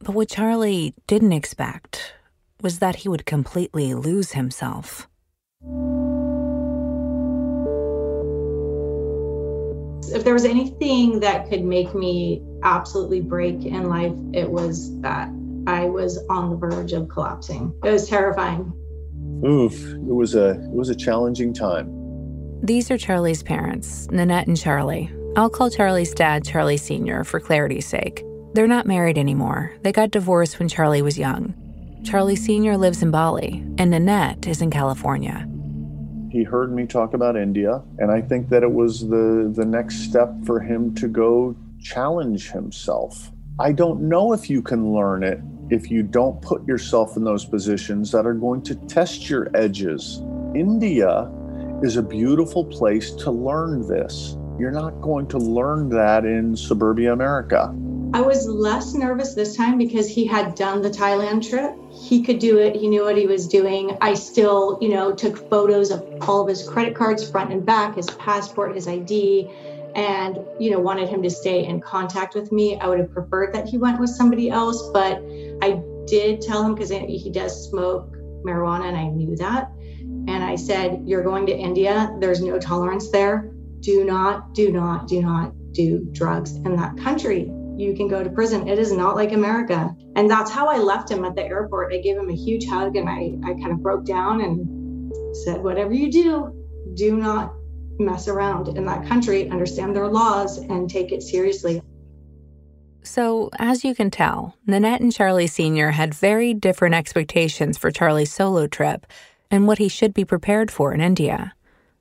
But 0.00 0.14
what 0.14 0.28
Charlie 0.28 0.94
didn't 1.06 1.32
expect 1.32 2.14
was 2.60 2.80
that 2.80 2.96
he 2.96 3.08
would 3.08 3.24
completely 3.24 3.94
lose 3.94 4.32
himself. 4.32 5.08
If 10.12 10.24
there 10.24 10.34
was 10.34 10.44
anything 10.44 11.20
that 11.20 11.48
could 11.48 11.64
make 11.64 11.94
me 11.94 12.42
absolutely 12.62 13.20
break 13.20 13.64
in 13.64 13.88
life, 13.88 14.14
it 14.32 14.50
was 14.50 14.98
that 15.02 15.28
I 15.66 15.84
was 15.84 16.18
on 16.30 16.50
the 16.50 16.56
verge 16.56 16.92
of 16.92 17.08
collapsing. 17.08 17.72
It 17.84 17.90
was 17.90 18.08
terrifying. 18.08 18.72
Oof, 19.44 19.92
it 19.92 20.14
was 20.14 20.34
a 20.34 20.50
it 20.50 20.70
was 20.70 20.88
a 20.88 20.94
challenging 20.94 21.52
time. 21.52 21.92
These 22.62 22.90
are 22.90 22.98
Charlie's 22.98 23.42
parents, 23.42 24.08
Nanette 24.10 24.46
and 24.46 24.56
Charlie. 24.56 25.10
I'll 25.36 25.50
call 25.50 25.68
Charlie's 25.68 26.14
dad 26.14 26.44
Charlie 26.44 26.78
Sr. 26.78 27.22
for 27.22 27.38
clarity's 27.38 27.86
sake. 27.86 28.24
They're 28.54 28.66
not 28.66 28.86
married 28.86 29.18
anymore. 29.18 29.74
They 29.82 29.92
got 29.92 30.10
divorced 30.10 30.58
when 30.58 30.68
Charlie 30.68 31.02
was 31.02 31.18
young. 31.18 31.54
Charlie 32.04 32.36
Sr. 32.36 32.78
lives 32.78 33.02
in 33.02 33.10
Bali, 33.10 33.62
and 33.76 33.90
Nanette 33.90 34.46
is 34.46 34.62
in 34.62 34.70
California. 34.70 35.46
He 36.30 36.42
heard 36.42 36.72
me 36.72 36.86
talk 36.86 37.12
about 37.12 37.36
India, 37.36 37.82
and 37.98 38.10
I 38.10 38.22
think 38.22 38.48
that 38.48 38.62
it 38.62 38.72
was 38.72 39.00
the, 39.00 39.52
the 39.54 39.64
next 39.66 39.96
step 40.08 40.32
for 40.44 40.60
him 40.60 40.94
to 40.94 41.08
go 41.08 41.54
challenge 41.80 42.50
himself. 42.50 43.30
I 43.58 43.72
don't 43.72 44.08
know 44.08 44.32
if 44.32 44.48
you 44.48 44.62
can 44.62 44.92
learn 44.92 45.22
it 45.22 45.40
if 45.70 45.90
you 45.90 46.02
don't 46.02 46.40
put 46.42 46.66
yourself 46.66 47.16
in 47.16 47.24
those 47.24 47.44
positions 47.44 48.12
that 48.12 48.26
are 48.26 48.34
going 48.34 48.62
to 48.62 48.74
test 48.74 49.28
your 49.28 49.50
edges. 49.54 50.22
India 50.54 51.30
is 51.82 51.96
a 51.96 52.02
beautiful 52.02 52.64
place 52.64 53.10
to 53.12 53.30
learn 53.30 53.86
this. 53.86 54.36
You're 54.58 54.70
not 54.70 55.00
going 55.00 55.26
to 55.28 55.38
learn 55.38 55.90
that 55.90 56.24
in 56.24 56.56
suburbia 56.56 57.12
America. 57.12 57.74
I 58.14 58.22
was 58.22 58.48
less 58.48 58.94
nervous 58.94 59.34
this 59.34 59.56
time 59.56 59.76
because 59.76 60.08
he 60.08 60.26
had 60.26 60.54
done 60.54 60.80
the 60.80 60.88
Thailand 60.88 61.46
trip. 61.46 61.74
He 61.92 62.22
could 62.22 62.38
do 62.38 62.56
it. 62.58 62.76
He 62.76 62.88
knew 62.88 63.04
what 63.04 63.18
he 63.18 63.26
was 63.26 63.46
doing. 63.46 63.98
I 64.00 64.14
still, 64.14 64.78
you 64.80 64.88
know, 64.88 65.12
took 65.14 65.50
photos 65.50 65.90
of 65.90 66.02
all 66.22 66.40
of 66.42 66.48
his 66.48 66.66
credit 66.66 66.94
cards, 66.94 67.28
front 67.28 67.52
and 67.52 67.66
back, 67.66 67.96
his 67.96 68.08
passport, 68.10 68.74
his 68.74 68.88
ID, 68.88 69.50
and, 69.94 70.38
you 70.58 70.70
know, 70.70 70.78
wanted 70.78 71.08
him 71.08 71.22
to 71.24 71.30
stay 71.30 71.66
in 71.66 71.80
contact 71.80 72.34
with 72.34 72.52
me. 72.52 72.78
I 72.78 72.86
would 72.86 73.00
have 73.00 73.12
preferred 73.12 73.54
that 73.54 73.68
he 73.68 73.76
went 73.76 73.98
with 73.98 74.10
somebody 74.10 74.50
else, 74.50 74.88
but 74.94 75.20
I 75.62 75.82
did 76.06 76.40
tell 76.40 76.64
him 76.64 76.74
because 76.74 76.90
he 76.90 77.30
does 77.30 77.68
smoke 77.68 78.16
marijuana 78.44 78.86
and 78.86 78.96
I 78.96 79.08
knew 79.08 79.36
that. 79.36 79.70
And 80.28 80.42
I 80.42 80.56
said, 80.56 81.02
You're 81.04 81.22
going 81.22 81.46
to 81.46 81.56
India. 81.56 82.14
There's 82.20 82.40
no 82.40 82.58
tolerance 82.58 83.10
there. 83.10 83.52
Do 83.80 84.04
not, 84.04 84.54
do 84.54 84.72
not, 84.72 85.08
do 85.08 85.20
not 85.20 85.52
do 85.72 86.08
drugs 86.12 86.54
in 86.54 86.76
that 86.76 86.96
country. 86.98 87.50
You 87.76 87.94
can 87.94 88.08
go 88.08 88.24
to 88.24 88.30
prison. 88.30 88.68
It 88.68 88.78
is 88.78 88.90
not 88.90 89.16
like 89.16 89.32
America. 89.32 89.94
And 90.16 90.30
that's 90.30 90.50
how 90.50 90.68
I 90.68 90.78
left 90.78 91.10
him 91.10 91.24
at 91.24 91.34
the 91.34 91.44
airport. 91.44 91.92
I 91.92 91.98
gave 91.98 92.16
him 92.16 92.30
a 92.30 92.34
huge 92.34 92.66
hug 92.66 92.96
and 92.96 93.08
I, 93.08 93.36
I 93.44 93.52
kind 93.52 93.72
of 93.72 93.82
broke 93.82 94.06
down 94.06 94.40
and 94.40 95.12
said, 95.44 95.62
Whatever 95.62 95.92
you 95.92 96.10
do, 96.10 96.66
do 96.94 97.16
not 97.16 97.52
mess 97.98 98.28
around 98.28 98.68
in 98.76 98.86
that 98.86 99.06
country, 99.06 99.48
understand 99.50 99.94
their 99.94 100.08
laws, 100.08 100.58
and 100.58 100.88
take 100.88 101.12
it 101.12 101.22
seriously. 101.22 101.82
So, 103.06 103.50
as 103.58 103.84
you 103.84 103.94
can 103.94 104.10
tell, 104.10 104.56
Nanette 104.66 105.00
and 105.00 105.12
Charlie 105.12 105.46
Sr. 105.46 105.92
had 105.92 106.12
very 106.12 106.52
different 106.52 106.96
expectations 106.96 107.78
for 107.78 107.92
Charlie's 107.92 108.32
solo 108.32 108.66
trip 108.66 109.06
and 109.48 109.66
what 109.66 109.78
he 109.78 109.88
should 109.88 110.12
be 110.12 110.24
prepared 110.24 110.72
for 110.72 110.92
in 110.92 111.00
India. 111.00 111.54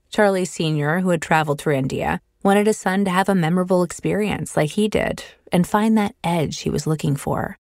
Charlie 0.10 0.46
Sr., 0.46 1.02
who 1.02 1.10
had 1.10 1.22
traveled 1.22 1.62
through 1.62 1.76
India, 1.76 2.20
wanted 2.44 2.66
his 2.66 2.78
son 2.78 3.06
to 3.06 3.12
have 3.12 3.30
a 3.30 3.36
memorable 3.36 3.84
experience 3.84 4.58
like 4.58 4.72
he 4.72 4.88
did 4.88 5.24
and 5.52 5.68
find 5.68 5.96
that 5.96 6.16
edge 6.24 6.62
he 6.62 6.72
was 6.72 6.88
looking 6.88 7.16
for. 7.16 7.56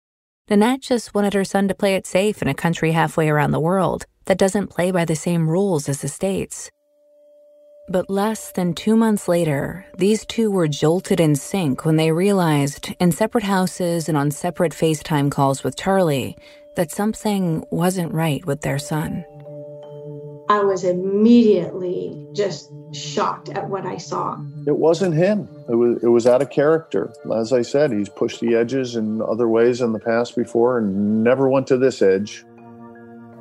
Nanette 0.50 0.82
just 0.82 1.14
wanted 1.14 1.36
her 1.36 1.46
son 1.46 1.68
to 1.68 1.76
play 1.76 1.94
it 1.94 2.08
safe 2.08 2.42
in 2.42 2.48
a 2.48 2.56
country 2.56 2.94
halfway 2.94 3.30
around 3.30 3.52
the 3.52 3.60
world 3.60 4.06
that 4.26 4.40
doesn't 4.40 4.72
play 4.72 4.90
by 4.90 5.06
the 5.06 5.16
same 5.16 5.48
rules 5.48 5.88
as 5.88 6.02
the 6.02 6.08
States. 6.08 6.72
But 7.88 8.10
less 8.10 8.50
than 8.50 8.74
two 8.74 8.96
months 8.96 9.28
later, 9.28 9.86
these 9.96 10.26
two 10.26 10.50
were 10.50 10.68
jolted 10.68 11.20
in 11.20 11.36
sync 11.36 11.86
when 11.86 11.98
they 11.98 12.12
realized, 12.12 12.96
in 13.00 13.12
separate 13.12 13.44
houses 13.44 14.10
and 14.10 14.18
on 14.18 14.32
separate 14.32 14.72
FaceTime 14.72 15.30
calls 15.30 15.64
with 15.64 15.76
Charlie, 15.76 16.36
that 16.76 16.90
something 16.90 17.64
wasn't 17.70 18.12
right 18.12 18.44
with 18.44 18.62
their 18.62 18.80
son. 18.80 19.24
I 20.50 20.64
was 20.64 20.84
immediately 20.84 22.28
just 22.34 22.72
shocked 22.92 23.50
at 23.50 23.70
what 23.70 23.86
I 23.86 23.98
saw. 23.98 24.40
It 24.66 24.78
wasn't 24.78 25.14
him. 25.14 25.48
It 25.70 25.76
was 25.76 26.04
it 26.04 26.08
was 26.08 26.26
out 26.26 26.42
of 26.42 26.50
character. 26.50 27.14
As 27.36 27.54
I 27.54 27.62
said, 27.62 27.92
he's 27.92 28.10
pushed 28.10 28.42
the 28.42 28.56
edges 28.56 28.96
in 28.96 29.22
other 29.22 29.48
ways 29.48 29.82
in 29.82 29.92
the 29.94 30.00
past 30.00 30.36
before 30.36 30.80
and 30.80 31.24
never 31.24 31.50
went 31.50 31.68
to 31.68 31.78
this 31.78 32.02
edge. 32.02 32.46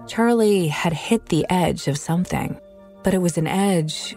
Charlie 0.07 0.69
had 0.69 0.93
hit 0.93 1.27
the 1.27 1.47
edge 1.49 1.89
of 1.89 1.97
something, 1.99 2.59
but 3.03 3.15
it 3.15 3.19
was 3.19 3.39
an 3.39 3.47
edge 3.47 4.17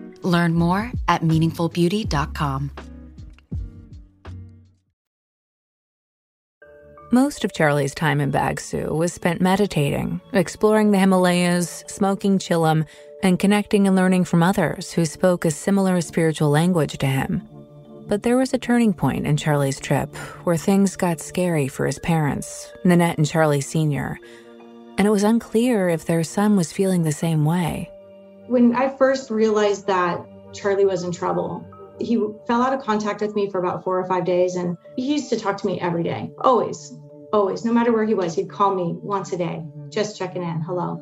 Learn 0.23 0.53
more 0.53 0.91
at 1.07 1.21
meaningfulbeauty.com. 1.21 2.71
Most 7.13 7.43
of 7.43 7.51
Charlie's 7.51 7.93
time 7.93 8.21
in 8.21 8.31
Bagsu 8.31 8.95
was 8.95 9.11
spent 9.11 9.41
meditating, 9.41 10.21
exploring 10.31 10.91
the 10.91 10.97
Himalayas, 10.97 11.83
smoking 11.87 12.39
chillum, 12.39 12.85
and 13.21 13.37
connecting 13.37 13.85
and 13.85 13.97
learning 13.97 14.23
from 14.23 14.41
others 14.41 14.93
who 14.93 15.03
spoke 15.05 15.43
a 15.43 15.51
similar 15.51 15.99
spiritual 15.99 16.49
language 16.49 16.97
to 16.99 17.07
him. 17.07 17.45
But 18.07 18.23
there 18.23 18.37
was 18.37 18.53
a 18.53 18.57
turning 18.57 18.93
point 18.93 19.27
in 19.27 19.35
Charlie's 19.35 19.77
trip 19.77 20.15
where 20.45 20.55
things 20.55 20.95
got 20.95 21.19
scary 21.19 21.67
for 21.67 21.85
his 21.85 21.99
parents, 21.99 22.71
Nanette 22.85 23.17
and 23.17 23.27
Charlie 23.27 23.59
Sr., 23.59 24.17
and 24.97 25.05
it 25.05 25.11
was 25.11 25.23
unclear 25.23 25.89
if 25.89 26.05
their 26.05 26.23
son 26.23 26.55
was 26.55 26.71
feeling 26.71 27.03
the 27.03 27.11
same 27.11 27.43
way. 27.43 27.89
When 28.51 28.75
I 28.75 28.89
first 28.89 29.29
realized 29.29 29.87
that 29.87 30.25
Charlie 30.51 30.83
was 30.83 31.03
in 31.05 31.13
trouble, 31.13 31.65
he 32.01 32.17
fell 32.45 32.61
out 32.61 32.73
of 32.73 32.81
contact 32.81 33.21
with 33.21 33.33
me 33.33 33.49
for 33.49 33.59
about 33.59 33.85
four 33.85 33.97
or 33.97 34.05
five 34.05 34.25
days 34.25 34.57
and 34.57 34.77
he 34.97 35.13
used 35.13 35.29
to 35.29 35.39
talk 35.39 35.55
to 35.59 35.67
me 35.67 35.79
every 35.79 36.03
day 36.03 36.31
always 36.37 36.93
always 37.31 37.63
no 37.63 37.71
matter 37.71 37.93
where 37.93 38.03
he 38.03 38.13
was 38.13 38.35
he'd 38.35 38.49
call 38.49 38.75
me 38.75 38.97
once 39.03 39.31
a 39.31 39.37
day 39.37 39.63
just 39.87 40.17
checking 40.17 40.43
in 40.43 40.59
hello. 40.59 41.01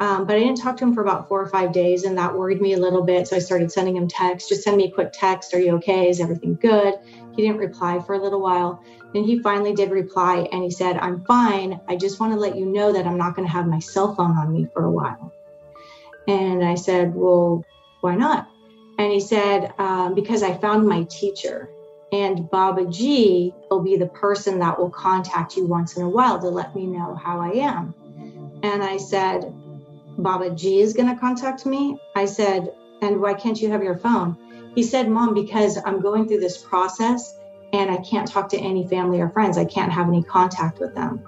Um, 0.00 0.26
but 0.26 0.36
i 0.36 0.40
didn't 0.40 0.56
talk 0.56 0.76
to 0.78 0.84
him 0.84 0.92
for 0.92 1.00
about 1.00 1.28
four 1.28 1.40
or 1.40 1.48
five 1.48 1.72
days 1.72 2.04
and 2.04 2.18
that 2.18 2.36
worried 2.36 2.60
me 2.60 2.74
a 2.74 2.78
little 2.78 3.04
bit 3.04 3.26
so 3.26 3.36
i 3.36 3.38
started 3.38 3.72
sending 3.72 3.96
him 3.96 4.06
texts 4.06 4.50
just 4.50 4.62
send 4.62 4.76
me 4.76 4.88
a 4.88 4.90
quick 4.90 5.12
text 5.14 5.54
are 5.54 5.60
you 5.60 5.76
okay? 5.76 6.10
Is 6.10 6.20
everything 6.20 6.56
good? 6.56 6.94
He 7.36 7.40
didn't 7.40 7.56
reply 7.56 8.00
for 8.00 8.14
a 8.14 8.22
little 8.22 8.42
while 8.42 8.82
then 9.14 9.24
he 9.24 9.38
finally 9.38 9.72
did 9.72 9.90
reply 9.90 10.46
and 10.52 10.62
he 10.62 10.70
said 10.70 10.98
i'm 10.98 11.24
fine 11.24 11.80
i 11.88 11.96
just 11.96 12.20
want 12.20 12.34
to 12.34 12.38
let 12.38 12.54
you 12.54 12.66
know 12.66 12.92
that 12.92 13.06
i'm 13.06 13.16
not 13.16 13.34
going 13.34 13.48
to 13.48 13.52
have 13.52 13.66
my 13.66 13.78
cell 13.78 14.14
phone 14.14 14.36
on 14.36 14.52
me 14.52 14.66
for 14.74 14.84
a 14.84 14.90
while 14.90 15.32
and 16.26 16.64
i 16.64 16.74
said 16.74 17.14
well 17.14 17.64
why 18.00 18.14
not 18.14 18.48
and 18.98 19.10
he 19.10 19.20
said, 19.20 19.72
um, 19.78 20.14
because 20.14 20.42
I 20.42 20.56
found 20.56 20.86
my 20.86 21.04
teacher. 21.04 21.68
And 22.12 22.48
Baba 22.50 22.84
G 22.84 23.54
will 23.70 23.82
be 23.82 23.96
the 23.96 24.06
person 24.06 24.58
that 24.58 24.78
will 24.78 24.90
contact 24.90 25.56
you 25.56 25.66
once 25.66 25.96
in 25.96 26.02
a 26.02 26.08
while 26.08 26.38
to 26.40 26.48
let 26.48 26.76
me 26.76 26.86
know 26.86 27.14
how 27.14 27.40
I 27.40 27.52
am. 27.52 27.94
And 28.62 28.82
I 28.82 28.98
said, 28.98 29.52
Baba 30.18 30.50
G 30.50 30.80
is 30.80 30.92
going 30.92 31.08
to 31.08 31.18
contact 31.18 31.64
me. 31.64 31.98
I 32.14 32.26
said, 32.26 32.72
and 33.00 33.20
why 33.20 33.34
can't 33.34 33.60
you 33.60 33.70
have 33.70 33.82
your 33.82 33.96
phone? 33.96 34.36
He 34.74 34.82
said, 34.82 35.08
Mom, 35.08 35.34
because 35.34 35.78
I'm 35.84 36.00
going 36.00 36.28
through 36.28 36.40
this 36.40 36.58
process 36.58 37.36
and 37.72 37.90
I 37.90 37.96
can't 37.96 38.28
talk 38.28 38.50
to 38.50 38.58
any 38.58 38.86
family 38.86 39.20
or 39.20 39.30
friends. 39.30 39.56
I 39.56 39.64
can't 39.64 39.90
have 39.90 40.06
any 40.06 40.22
contact 40.22 40.78
with 40.78 40.94
them. 40.94 41.24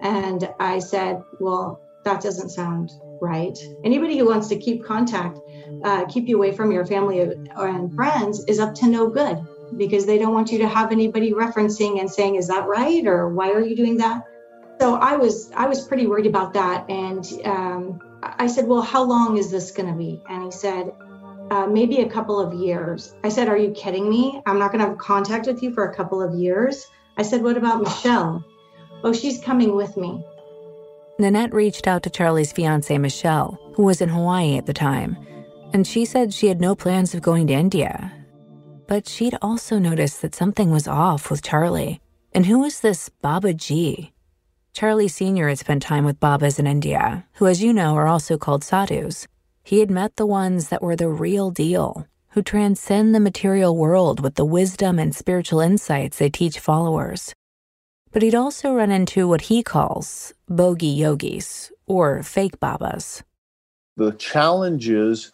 And 0.00 0.48
I 0.60 0.78
said, 0.78 1.22
Well, 1.40 1.80
that 2.04 2.22
doesn't 2.22 2.50
sound 2.50 2.92
right. 3.22 3.56
Anybody 3.84 4.18
who 4.18 4.26
wants 4.26 4.48
to 4.48 4.58
keep 4.58 4.84
contact 4.84 5.38
uh, 5.84 6.04
keep 6.06 6.28
you 6.28 6.36
away 6.36 6.52
from 6.52 6.70
your 6.70 6.86
family 6.86 7.34
and 7.56 7.94
friends 7.94 8.44
is 8.46 8.60
up 8.60 8.74
to 8.74 8.86
no 8.86 9.08
good 9.08 9.38
because 9.76 10.06
they 10.06 10.18
don't 10.18 10.34
want 10.34 10.52
you 10.52 10.58
to 10.58 10.68
have 10.68 10.92
anybody 10.92 11.32
referencing 11.32 11.98
and 12.00 12.10
saying 12.10 12.36
is 12.36 12.48
that 12.48 12.66
right? 12.66 13.06
or 13.06 13.28
why 13.30 13.50
are 13.50 13.60
you 13.60 13.74
doing 13.74 13.96
that? 13.96 14.22
So 14.80 14.94
i 14.94 15.16
was 15.16 15.50
i 15.56 15.66
was 15.66 15.86
pretty 15.86 16.06
worried 16.06 16.26
about 16.26 16.54
that. 16.54 16.88
And 16.90 17.24
um, 17.44 18.00
i 18.22 18.46
said 18.46 18.66
well 18.66 18.82
how 18.82 19.02
long 19.02 19.36
is 19.36 19.50
this 19.50 19.70
going 19.70 19.88
to 19.88 19.98
be? 19.98 20.20
And 20.28 20.44
he 20.44 20.50
said 20.50 20.92
uh, 21.50 21.66
maybe 21.66 22.00
a 22.00 22.08
couple 22.08 22.38
of 22.40 22.54
years. 22.54 23.14
I 23.24 23.28
said 23.28 23.48
are 23.48 23.58
you 23.58 23.72
kidding 23.72 24.08
me? 24.08 24.42
I'm 24.46 24.58
not 24.58 24.72
going 24.72 24.82
to 24.82 24.90
have 24.90 24.98
contact 24.98 25.46
with 25.46 25.62
you 25.62 25.74
for 25.74 25.88
a 25.88 25.94
couple 25.94 26.22
of 26.22 26.34
years. 26.34 26.86
I 27.16 27.22
said 27.22 27.42
what 27.42 27.56
about 27.56 27.82
michelle? 27.82 28.44
Oh 29.04 29.12
she's 29.12 29.42
coming 29.42 29.74
with 29.74 29.96
me 29.96 30.22
nanette 31.22 31.54
reached 31.54 31.86
out 31.86 32.02
to 32.02 32.10
charlie's 32.10 32.52
fiancee 32.52 32.98
michelle 32.98 33.58
who 33.74 33.82
was 33.82 34.00
in 34.00 34.08
hawaii 34.08 34.56
at 34.56 34.66
the 34.66 34.74
time 34.74 35.16
and 35.72 35.86
she 35.86 36.04
said 36.04 36.32
she 36.32 36.48
had 36.48 36.60
no 36.60 36.74
plans 36.74 37.14
of 37.14 37.22
going 37.22 37.46
to 37.46 37.54
India. 37.54 38.12
But 38.86 39.08
she'd 39.08 39.38
also 39.40 39.78
noticed 39.78 40.20
that 40.22 40.34
something 40.34 40.70
was 40.70 40.86
off 40.86 41.30
with 41.30 41.42
Charlie. 41.42 42.00
And 42.32 42.46
who 42.46 42.60
was 42.60 42.80
this 42.80 43.08
Baba 43.08 43.54
G? 43.54 44.12
Charlie 44.74 45.08
Sr. 45.08 45.48
had 45.48 45.58
spent 45.58 45.82
time 45.82 46.04
with 46.04 46.20
Babas 46.20 46.58
in 46.58 46.66
India, 46.66 47.26
who, 47.34 47.46
as 47.46 47.62
you 47.62 47.72
know, 47.72 47.94
are 47.94 48.06
also 48.06 48.38
called 48.38 48.64
sadhus. 48.64 49.26
He 49.62 49.80
had 49.80 49.90
met 49.90 50.16
the 50.16 50.26
ones 50.26 50.68
that 50.68 50.82
were 50.82 50.96
the 50.96 51.08
real 51.08 51.50
deal, 51.50 52.06
who 52.30 52.42
transcend 52.42 53.14
the 53.14 53.20
material 53.20 53.76
world 53.76 54.20
with 54.20 54.34
the 54.34 54.44
wisdom 54.44 54.98
and 54.98 55.14
spiritual 55.14 55.60
insights 55.60 56.18
they 56.18 56.30
teach 56.30 56.58
followers. 56.58 57.34
But 58.12 58.22
he'd 58.22 58.34
also 58.34 58.74
run 58.74 58.90
into 58.90 59.26
what 59.26 59.42
he 59.42 59.62
calls 59.62 60.34
bogey 60.48 60.86
yogis, 60.86 61.72
or 61.86 62.22
fake 62.22 62.60
babas. 62.60 63.22
The 63.96 64.12
challenge 64.12 64.88
is 64.88 65.32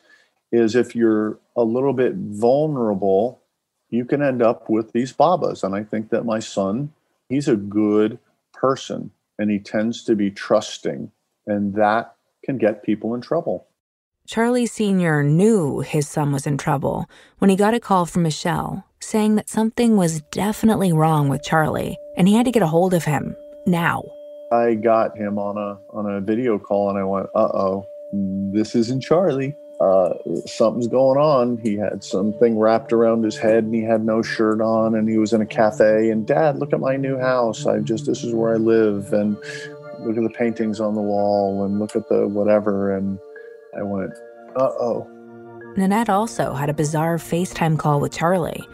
is 0.50 0.74
if 0.74 0.96
you're 0.96 1.38
a 1.56 1.62
little 1.62 1.92
bit 1.92 2.14
vulnerable, 2.14 3.42
you 3.90 4.04
can 4.04 4.22
end 4.22 4.42
up 4.42 4.70
with 4.70 4.92
these 4.92 5.12
babas. 5.12 5.62
And 5.62 5.74
I 5.74 5.84
think 5.84 6.08
that 6.10 6.24
my 6.24 6.38
son, 6.38 6.92
he's 7.28 7.48
a 7.48 7.56
good 7.56 8.18
person 8.54 9.10
and 9.38 9.50
he 9.50 9.58
tends 9.58 10.02
to 10.04 10.16
be 10.16 10.30
trusting, 10.30 11.12
and 11.46 11.74
that 11.74 12.16
can 12.44 12.58
get 12.58 12.82
people 12.82 13.14
in 13.14 13.20
trouble. 13.20 13.68
Charlie 14.26 14.66
Sr. 14.66 15.22
knew 15.22 15.80
his 15.80 16.08
son 16.08 16.32
was 16.32 16.46
in 16.46 16.58
trouble 16.58 17.06
when 17.38 17.48
he 17.48 17.56
got 17.56 17.72
a 17.72 17.80
call 17.80 18.04
from 18.04 18.24
Michelle 18.24 18.84
saying 19.00 19.36
that 19.36 19.48
something 19.48 19.96
was 19.96 20.20
definitely 20.32 20.92
wrong 20.92 21.28
with 21.28 21.42
Charlie 21.42 21.96
and 22.18 22.28
he 22.28 22.34
had 22.34 22.44
to 22.44 22.52
get 22.52 22.62
a 22.62 22.66
hold 22.66 22.92
of 22.92 23.04
him 23.04 23.34
now. 23.64 24.04
I 24.52 24.74
got 24.74 25.16
him 25.16 25.38
on 25.38 25.56
a 25.56 25.78
on 25.96 26.04
a 26.04 26.20
video 26.20 26.58
call 26.58 26.90
and 26.90 26.98
I 26.98 27.04
went, 27.04 27.28
"Uh 27.34 27.48
oh, 27.54 27.86
this 28.12 28.74
isn't 28.74 29.00
Charlie." 29.00 29.56
uh, 29.80 30.14
something's 30.44 30.88
going 30.88 31.18
on. 31.18 31.58
He 31.58 31.76
had 31.76 32.02
something 32.02 32.58
wrapped 32.58 32.92
around 32.92 33.22
his 33.22 33.36
head 33.36 33.64
and 33.64 33.74
he 33.74 33.82
had 33.82 34.04
no 34.04 34.22
shirt 34.22 34.60
on 34.60 34.94
and 34.94 35.08
he 35.08 35.18
was 35.18 35.32
in 35.32 35.40
a 35.40 35.46
cafe 35.46 36.10
and 36.10 36.26
dad, 36.26 36.58
look 36.58 36.72
at 36.72 36.80
my 36.80 36.96
new 36.96 37.18
house. 37.18 37.64
I 37.64 37.78
just, 37.78 38.06
this 38.06 38.24
is 38.24 38.34
where 38.34 38.52
I 38.52 38.56
live. 38.56 39.12
And 39.12 39.36
look 40.00 40.16
at 40.16 40.22
the 40.22 40.34
paintings 40.36 40.80
on 40.80 40.94
the 40.94 41.00
wall 41.00 41.64
and 41.64 41.78
look 41.78 41.94
at 41.94 42.08
the 42.08 42.26
whatever. 42.26 42.96
And 42.96 43.18
I 43.76 43.82
went, 43.82 44.12
uh 44.56 44.72
oh. 44.80 45.08
Nanette 45.76 46.10
also 46.10 46.54
had 46.54 46.70
a 46.70 46.74
bizarre 46.74 47.18
FaceTime 47.18 47.78
call 47.78 48.00
with 48.00 48.12
Charlie. 48.12 48.66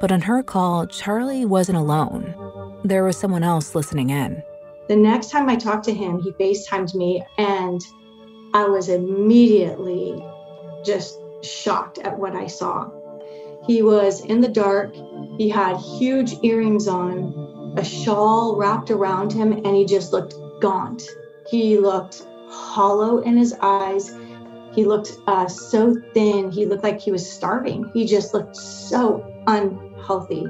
But 0.00 0.10
on 0.10 0.22
her 0.22 0.42
call, 0.42 0.86
Charlie 0.86 1.44
wasn't 1.44 1.78
alone. 1.78 2.34
There 2.84 3.04
was 3.04 3.16
someone 3.16 3.42
else 3.42 3.74
listening 3.74 4.10
in. 4.10 4.42
The 4.88 4.96
next 4.96 5.30
time 5.30 5.48
I 5.48 5.56
talked 5.56 5.84
to 5.84 5.94
him, 5.94 6.20
he 6.20 6.32
FaceTimed 6.32 6.94
me 6.94 7.24
and 7.38 7.80
I 8.54 8.64
was 8.64 8.88
immediately 8.88 10.24
just 10.84 11.18
shocked 11.42 11.98
at 11.98 12.18
what 12.18 12.34
I 12.34 12.46
saw. 12.46 12.90
He 13.66 13.82
was 13.82 14.24
in 14.24 14.40
the 14.40 14.48
dark. 14.48 14.94
He 15.38 15.48
had 15.48 15.76
huge 15.76 16.34
earrings 16.42 16.88
on, 16.88 17.74
a 17.76 17.84
shawl 17.84 18.56
wrapped 18.56 18.90
around 18.90 19.32
him, 19.32 19.52
and 19.52 19.76
he 19.76 19.84
just 19.84 20.12
looked 20.12 20.34
gaunt. 20.60 21.02
He 21.48 21.78
looked 21.78 22.24
hollow 22.48 23.18
in 23.18 23.36
his 23.36 23.54
eyes. 23.60 24.10
He 24.72 24.84
looked 24.84 25.12
uh, 25.26 25.46
so 25.46 25.94
thin. 26.14 26.50
He 26.50 26.66
looked 26.66 26.82
like 26.82 27.00
he 27.00 27.12
was 27.12 27.30
starving. 27.30 27.90
He 27.92 28.06
just 28.06 28.34
looked 28.34 28.56
so 28.56 29.24
unhealthy. 29.46 30.48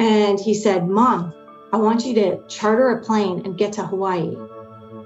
And 0.00 0.40
he 0.40 0.54
said, 0.54 0.88
Mom, 0.88 1.34
I 1.74 1.76
want 1.76 2.06
you 2.06 2.14
to 2.14 2.48
charter 2.48 2.88
a 2.88 3.04
plane 3.04 3.42
and 3.44 3.58
get 3.58 3.74
to 3.74 3.84
Hawaii. 3.84 4.34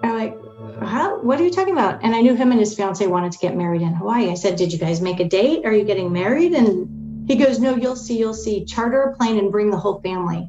I'm 0.05 0.15
like, 0.15 0.39
how, 0.81 1.21
what 1.21 1.41
are 1.41 1.45
you 1.45 1.51
talking 1.51 1.73
about? 1.73 2.05
And 2.05 2.15
I 2.15 2.21
knew 2.21 2.37
him 2.37 2.53
and 2.53 2.61
his 2.61 2.77
fiance 2.77 3.05
wanted 3.05 3.33
to 3.33 3.39
get 3.39 3.57
married 3.57 3.83
in 3.83 3.93
Hawaii. 3.93 4.31
I 4.31 4.35
said, 4.35 4.55
Did 4.55 4.73
you 4.73 4.79
guys 4.79 5.01
make 5.01 5.19
a 5.19 5.25
date? 5.25 5.67
Are 5.67 5.73
you 5.73 5.83
getting 5.83 6.13
married? 6.13 6.53
And 6.53 7.29
he 7.29 7.35
goes, 7.35 7.59
No, 7.59 7.75
you'll 7.75 7.97
see, 7.97 8.19
you'll 8.19 8.35
see. 8.35 8.65
Charter 8.67 9.03
a 9.03 9.17
plane 9.17 9.37
and 9.37 9.51
bring 9.51 9.71
the 9.71 9.77
whole 9.77 10.01
family. 10.01 10.49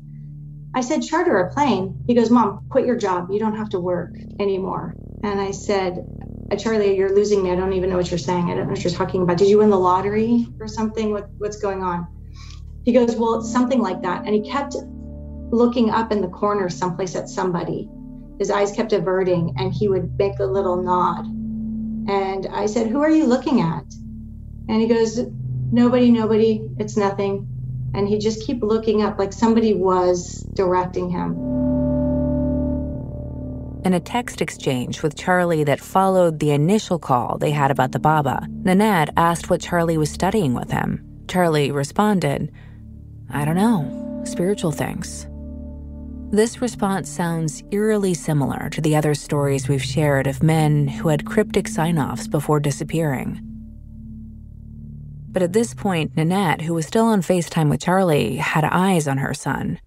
I 0.76 0.82
said, 0.82 1.02
Charter 1.02 1.40
a 1.40 1.52
plane. 1.52 2.04
He 2.06 2.14
goes, 2.14 2.30
Mom, 2.30 2.68
quit 2.70 2.86
your 2.86 2.98
job. 2.98 3.30
You 3.32 3.40
don't 3.40 3.58
have 3.58 3.70
to 3.70 3.80
work 3.80 4.14
anymore. 4.40 4.96
And 5.24 5.42
I 5.42 5.52
said, 5.52 6.06
uh, 6.52 6.56
Charlie, 6.56 6.96
you're 6.96 7.16
losing 7.16 7.42
me. 7.42 7.52
I 7.52 7.56
don't 7.56 7.74
even 7.74 7.90
know 7.90 7.98
what 7.98 8.12
you're 8.12 8.20
saying. 8.20 8.52
I 8.52 8.54
don't 8.56 8.68
know 8.68 8.74
what 8.74 8.84
you're 8.84 8.94
talking 8.94 9.24
about. 9.24 9.38
Did 9.38 9.50
you 9.50 9.58
win 9.58 9.72
the 9.72 9.80
lottery 9.80 10.46
or 10.60 10.68
something? 10.68 11.12
What, 11.14 11.32
what's 11.40 11.58
going 11.58 11.82
on? 11.82 12.08
He 12.86 12.94
goes, 12.94 13.16
Well, 13.16 13.40
it's 13.40 13.52
something 13.52 13.82
like 13.82 14.04
that. 14.04 14.26
And 14.26 14.36
he 14.36 14.50
kept 14.50 14.76
looking 15.52 15.90
up 15.90 16.12
in 16.12 16.22
the 16.22 16.28
corner 16.28 16.70
someplace 16.70 17.16
at 17.16 17.28
somebody. 17.28 17.90
His 18.38 18.52
eyes 18.52 18.72
kept 18.72 18.94
averting 18.94 19.56
and 19.58 19.74
he 19.74 19.88
would 19.88 20.18
make 20.18 20.40
a 20.40 20.46
little 20.46 20.82
nod. 20.82 21.26
And 22.08 22.46
I 22.48 22.68
said, 22.68 22.88
Who 22.88 23.02
are 23.02 23.10
you 23.10 23.26
looking 23.26 23.62
at? 23.62 23.86
And 24.70 24.82
he 24.82 24.88
goes, 24.88 25.20
Nobody, 25.72 26.12
nobody, 26.12 26.62
it's 26.78 26.96
nothing. 26.96 27.48
And 27.96 28.08
he 28.08 28.20
just 28.20 28.46
keep 28.46 28.62
looking 28.62 29.02
up 29.02 29.18
like 29.18 29.34
somebody 29.34 29.74
was 29.74 30.46
directing 30.54 31.10
him. 31.10 31.36
In 33.84 33.94
a 33.94 34.00
text 34.00 34.42
exchange 34.42 35.02
with 35.02 35.16
Charlie 35.16 35.64
that 35.64 35.80
followed 35.80 36.40
the 36.40 36.52
initial 36.52 37.00
call 37.00 37.38
they 37.38 37.52
had 37.52 37.72
about 37.72 37.94
the 37.94 38.00
Baba, 38.00 38.48
Nanette 38.50 39.10
asked 39.18 39.50
what 39.50 39.62
Charlie 39.62 39.98
was 39.98 40.10
studying 40.10 40.54
with 40.54 40.72
him. 40.72 41.04
Charlie 41.28 41.72
responded, 41.72 42.52
I 43.30 43.46
don't 43.46 43.56
know, 43.56 44.24
spiritual 44.26 44.72
things. 44.72 45.28
This 46.32 46.62
response 46.62 47.10
sounds 47.10 47.64
eerily 47.72 48.14
similar 48.14 48.70
to 48.72 48.82
the 48.82 48.96
other 48.96 49.14
stories 49.14 49.70
we've 49.70 49.84
shared 49.84 50.28
of 50.28 50.44
men 50.44 50.88
who 50.88 51.10
had 51.10 51.26
cryptic 51.26 51.68
sign 51.68 51.98
offs 51.98 52.28
before 52.28 52.60
disappearing. 52.60 53.40
But 55.32 55.44
at 55.44 55.54
this 55.54 55.74
point, 55.74 56.16
Nanette, 56.16 56.62
who 56.62 56.74
was 56.74 56.86
still 56.86 57.06
on 57.06 57.22
FaceTime 57.22 57.70
with 57.70 57.82
Charlie, 57.82 58.38
had 58.38 58.64
eyes 58.64 59.08
on 59.08 59.18
her 59.18 59.34
son. 59.34 59.80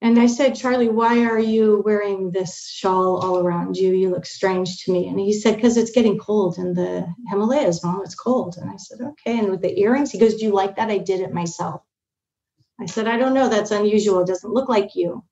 And 0.00 0.18
I 0.18 0.26
said, 0.26 0.56
Charlie, 0.56 0.88
why 0.88 1.24
are 1.24 1.38
you 1.38 1.82
wearing 1.84 2.30
this 2.30 2.68
shawl 2.68 3.18
all 3.18 3.38
around 3.38 3.76
you? 3.76 3.94
You 3.94 4.10
look 4.10 4.26
strange 4.26 4.84
to 4.84 4.92
me. 4.92 5.06
And 5.06 5.20
he 5.20 5.32
said, 5.32 5.56
Because 5.56 5.76
it's 5.76 5.92
getting 5.92 6.18
cold 6.18 6.58
in 6.58 6.74
the 6.74 7.06
Himalayas, 7.28 7.84
mom. 7.84 8.02
It's 8.02 8.16
cold. 8.16 8.56
And 8.60 8.68
I 8.68 8.76
said, 8.76 9.00
Okay. 9.00 9.38
And 9.38 9.50
with 9.50 9.60
the 9.62 9.78
earrings, 9.78 10.10
he 10.10 10.18
goes, 10.18 10.34
Do 10.34 10.44
you 10.44 10.52
like 10.52 10.76
that? 10.76 10.90
I 10.90 10.98
did 10.98 11.20
it 11.20 11.32
myself. 11.32 11.82
I 12.82 12.86
said, 12.86 13.06
I 13.06 13.16
don't 13.16 13.34
know. 13.34 13.48
That's 13.48 13.70
unusual. 13.70 14.20
It 14.22 14.26
doesn't 14.26 14.52
look 14.52 14.68
like 14.68 14.96
you. 14.96 15.24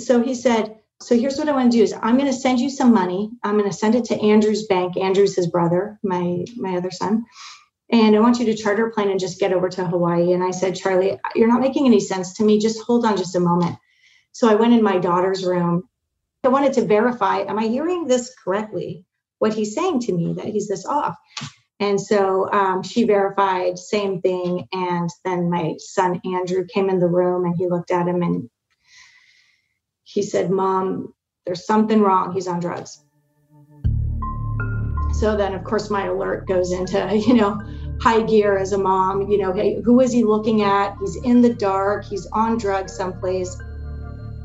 So 0.00 0.22
he 0.22 0.34
said, 0.34 0.76
So 1.02 1.16
here's 1.16 1.38
what 1.38 1.48
I 1.48 1.52
want 1.52 1.72
to 1.72 1.78
do 1.78 1.82
is 1.82 1.94
I'm 1.94 2.16
going 2.16 2.30
to 2.30 2.38
send 2.38 2.60
you 2.60 2.68
some 2.68 2.92
money. 2.92 3.30
I'm 3.42 3.58
going 3.58 3.70
to 3.70 3.76
send 3.76 3.94
it 3.94 4.04
to 4.06 4.20
Andrew's 4.20 4.66
bank. 4.66 4.96
Andrew's 4.96 5.34
his 5.34 5.46
brother, 5.46 5.98
my 6.02 6.44
my 6.56 6.76
other 6.76 6.90
son. 6.90 7.24
And 7.90 8.14
I 8.14 8.20
want 8.20 8.38
you 8.38 8.46
to 8.46 8.54
charter 8.54 8.86
a 8.86 8.92
plane 8.92 9.10
and 9.10 9.18
just 9.18 9.40
get 9.40 9.52
over 9.52 9.68
to 9.68 9.84
Hawaii. 9.84 10.32
And 10.32 10.44
I 10.44 10.52
said, 10.52 10.76
Charlie, 10.76 11.18
you're 11.34 11.48
not 11.48 11.60
making 11.60 11.86
any 11.86 12.00
sense 12.00 12.34
to 12.34 12.44
me. 12.44 12.60
Just 12.60 12.80
hold 12.82 13.04
on 13.04 13.16
just 13.16 13.34
a 13.34 13.40
moment. 13.40 13.78
So 14.32 14.48
I 14.48 14.54
went 14.54 14.74
in 14.74 14.82
my 14.82 14.98
daughter's 14.98 15.44
room. 15.44 15.88
I 16.44 16.48
wanted 16.48 16.74
to 16.74 16.86
verify, 16.86 17.40
am 17.40 17.58
I 17.58 17.66
hearing 17.66 18.06
this 18.06 18.34
correctly? 18.44 19.04
What 19.38 19.54
he's 19.54 19.74
saying 19.74 20.00
to 20.00 20.12
me 20.12 20.34
that 20.34 20.46
he's 20.46 20.68
this 20.68 20.86
off. 20.86 21.16
And 21.80 22.00
so 22.00 22.50
um, 22.52 22.82
she 22.82 23.04
verified, 23.04 23.78
same 23.78 24.20
thing. 24.20 24.68
And 24.72 25.10
then 25.24 25.50
my 25.50 25.74
son 25.78 26.20
Andrew 26.26 26.66
came 26.72 26.90
in 26.90 27.00
the 27.00 27.08
room 27.08 27.46
and 27.46 27.56
he 27.56 27.68
looked 27.68 27.90
at 27.90 28.06
him 28.06 28.22
and 28.22 28.50
he 30.04 30.22
said, 30.22 30.50
Mom, 30.50 31.14
there's 31.46 31.66
something 31.66 32.02
wrong. 32.02 32.32
He's 32.34 32.48
on 32.48 32.60
drugs. 32.60 33.00
So 35.14 35.36
then, 35.36 35.54
of 35.54 35.64
course, 35.64 35.90
my 35.90 36.06
alert 36.06 36.46
goes 36.48 36.72
into, 36.72 37.16
you 37.26 37.34
know, 37.34 37.60
high 38.02 38.22
gear 38.22 38.58
as 38.58 38.72
a 38.72 38.78
mom. 38.78 39.28
You 39.30 39.38
know, 39.38 39.52
hey, 39.52 39.80
who 39.84 40.00
is 40.00 40.12
he 40.12 40.24
looking 40.24 40.62
at? 40.62 40.94
He's 41.00 41.18
in 41.24 41.42
the 41.42 41.54
dark. 41.54 42.04
He's 42.08 42.28
on 42.34 42.58
drugs 42.58 42.96
someplace. 42.96 43.56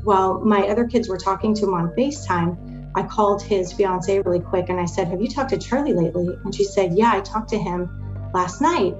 While 0.02 0.42
my 0.44 0.68
other 0.68 0.86
kids 0.86 1.08
were 1.08 1.18
talking 1.18 1.54
to 1.56 1.66
him 1.66 1.74
on 1.74 1.92
FaceTime, 1.98 2.58
I 2.96 3.02
called 3.02 3.42
his 3.42 3.74
fiance 3.74 4.20
really 4.20 4.40
quick 4.40 4.70
and 4.70 4.80
I 4.80 4.86
said, 4.86 5.08
Have 5.08 5.20
you 5.20 5.28
talked 5.28 5.50
to 5.50 5.58
Charlie 5.58 5.92
lately? 5.92 6.28
And 6.44 6.54
she 6.54 6.64
said, 6.64 6.94
Yeah, 6.94 7.12
I 7.12 7.20
talked 7.20 7.50
to 7.50 7.58
him 7.58 8.30
last 8.32 8.62
night. 8.62 8.94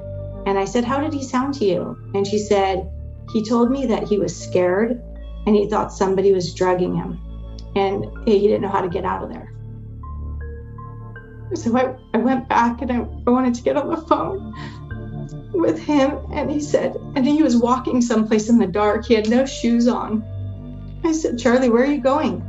And 0.44 0.58
I 0.58 0.66
said, 0.66 0.84
How 0.84 1.00
did 1.00 1.14
he 1.14 1.22
sound 1.22 1.54
to 1.54 1.64
you? 1.64 1.98
And 2.14 2.26
she 2.26 2.38
said, 2.38 2.90
He 3.32 3.42
told 3.42 3.70
me 3.70 3.86
that 3.86 4.06
he 4.06 4.18
was 4.18 4.36
scared 4.38 5.02
and 5.46 5.56
he 5.56 5.68
thought 5.70 5.94
somebody 5.94 6.32
was 6.32 6.52
drugging 6.52 6.94
him 6.94 7.18
and 7.74 8.04
he 8.28 8.40
didn't 8.40 8.60
know 8.60 8.68
how 8.68 8.82
to 8.82 8.88
get 8.88 9.06
out 9.06 9.22
of 9.22 9.30
there. 9.30 9.50
So 11.54 11.74
I, 11.78 11.96
I 12.12 12.18
went 12.18 12.50
back 12.50 12.82
and 12.82 12.92
I, 12.92 12.96
I 12.98 13.30
wanted 13.30 13.54
to 13.54 13.62
get 13.62 13.78
on 13.78 13.88
the 13.88 13.96
phone 13.96 14.54
with 15.54 15.78
him 15.78 16.18
and 16.32 16.50
he 16.50 16.60
said, 16.60 16.96
and 17.14 17.24
he 17.24 17.42
was 17.42 17.56
walking 17.56 18.02
someplace 18.02 18.50
in 18.50 18.58
the 18.58 18.66
dark. 18.66 19.06
He 19.06 19.14
had 19.14 19.30
no 19.30 19.46
shoes 19.46 19.88
on. 19.88 20.22
I 21.02 21.12
said, 21.12 21.38
Charlie, 21.38 21.70
where 21.70 21.84
are 21.84 21.90
you 21.90 22.00
going? 22.00 22.44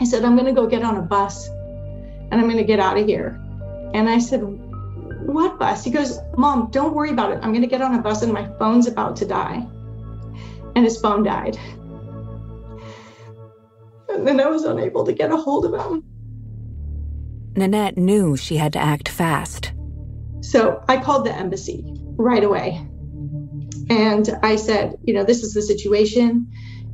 I 0.00 0.04
said, 0.04 0.24
I'm 0.24 0.36
going 0.36 0.46
to 0.46 0.52
go 0.52 0.66
get 0.66 0.82
on 0.82 0.96
a 0.96 1.02
bus 1.02 1.48
and 1.48 2.34
I'm 2.34 2.44
going 2.44 2.58
to 2.58 2.64
get 2.64 2.80
out 2.80 2.98
of 2.98 3.06
here. 3.06 3.40
And 3.94 4.08
I 4.08 4.18
said, 4.18 4.40
What 4.42 5.58
bus? 5.58 5.84
He 5.84 5.90
goes, 5.90 6.18
Mom, 6.36 6.70
don't 6.70 6.94
worry 6.94 7.10
about 7.10 7.32
it. 7.32 7.38
I'm 7.42 7.50
going 7.52 7.62
to 7.62 7.68
get 7.68 7.82
on 7.82 7.94
a 7.94 8.02
bus 8.02 8.22
and 8.22 8.32
my 8.32 8.46
phone's 8.58 8.86
about 8.86 9.16
to 9.16 9.26
die. 9.26 9.66
And 10.74 10.84
his 10.84 11.00
phone 11.00 11.22
died. 11.22 11.58
And 14.08 14.26
then 14.26 14.40
I 14.40 14.46
was 14.46 14.64
unable 14.64 15.04
to 15.04 15.12
get 15.12 15.32
a 15.32 15.36
hold 15.36 15.64
of 15.64 15.74
him. 15.74 16.04
Nanette 17.56 17.96
knew 17.96 18.36
she 18.36 18.56
had 18.56 18.72
to 18.74 18.78
act 18.78 19.08
fast. 19.08 19.72
So 20.40 20.84
I 20.88 20.98
called 20.98 21.24
the 21.24 21.34
embassy 21.34 21.84
right 22.16 22.44
away. 22.44 22.86
And 23.88 24.28
I 24.42 24.56
said, 24.56 24.96
you 25.04 25.14
know, 25.14 25.24
this 25.24 25.42
is 25.42 25.54
the 25.54 25.62
situation 25.62 26.52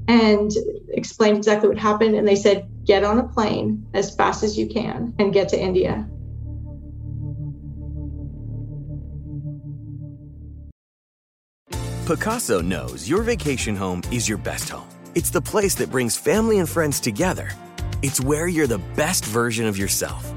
and 0.08 0.50
explained 0.88 1.38
exactly 1.38 1.68
what 1.68 1.78
happened. 1.78 2.14
And 2.14 2.26
they 2.28 2.36
said, 2.36 2.68
get 2.84 3.04
on 3.04 3.18
a 3.18 3.28
plane 3.28 3.86
as 3.94 4.14
fast 4.14 4.42
as 4.42 4.58
you 4.58 4.68
can 4.68 5.14
and 5.18 5.32
get 5.32 5.48
to 5.50 5.60
India. 5.60 6.08
Pacaso 12.06 12.62
knows 12.62 13.08
your 13.08 13.22
vacation 13.22 13.76
home 13.76 14.02
is 14.10 14.28
your 14.28 14.38
best 14.38 14.68
home. 14.68 14.88
It's 15.14 15.30
the 15.30 15.40
place 15.40 15.76
that 15.76 15.90
brings 15.90 16.16
family 16.16 16.58
and 16.58 16.68
friends 16.68 16.98
together. 16.98 17.50
It's 18.02 18.20
where 18.20 18.48
you're 18.48 18.66
the 18.66 18.82
best 18.96 19.24
version 19.24 19.66
of 19.66 19.78
yourself. 19.78 20.28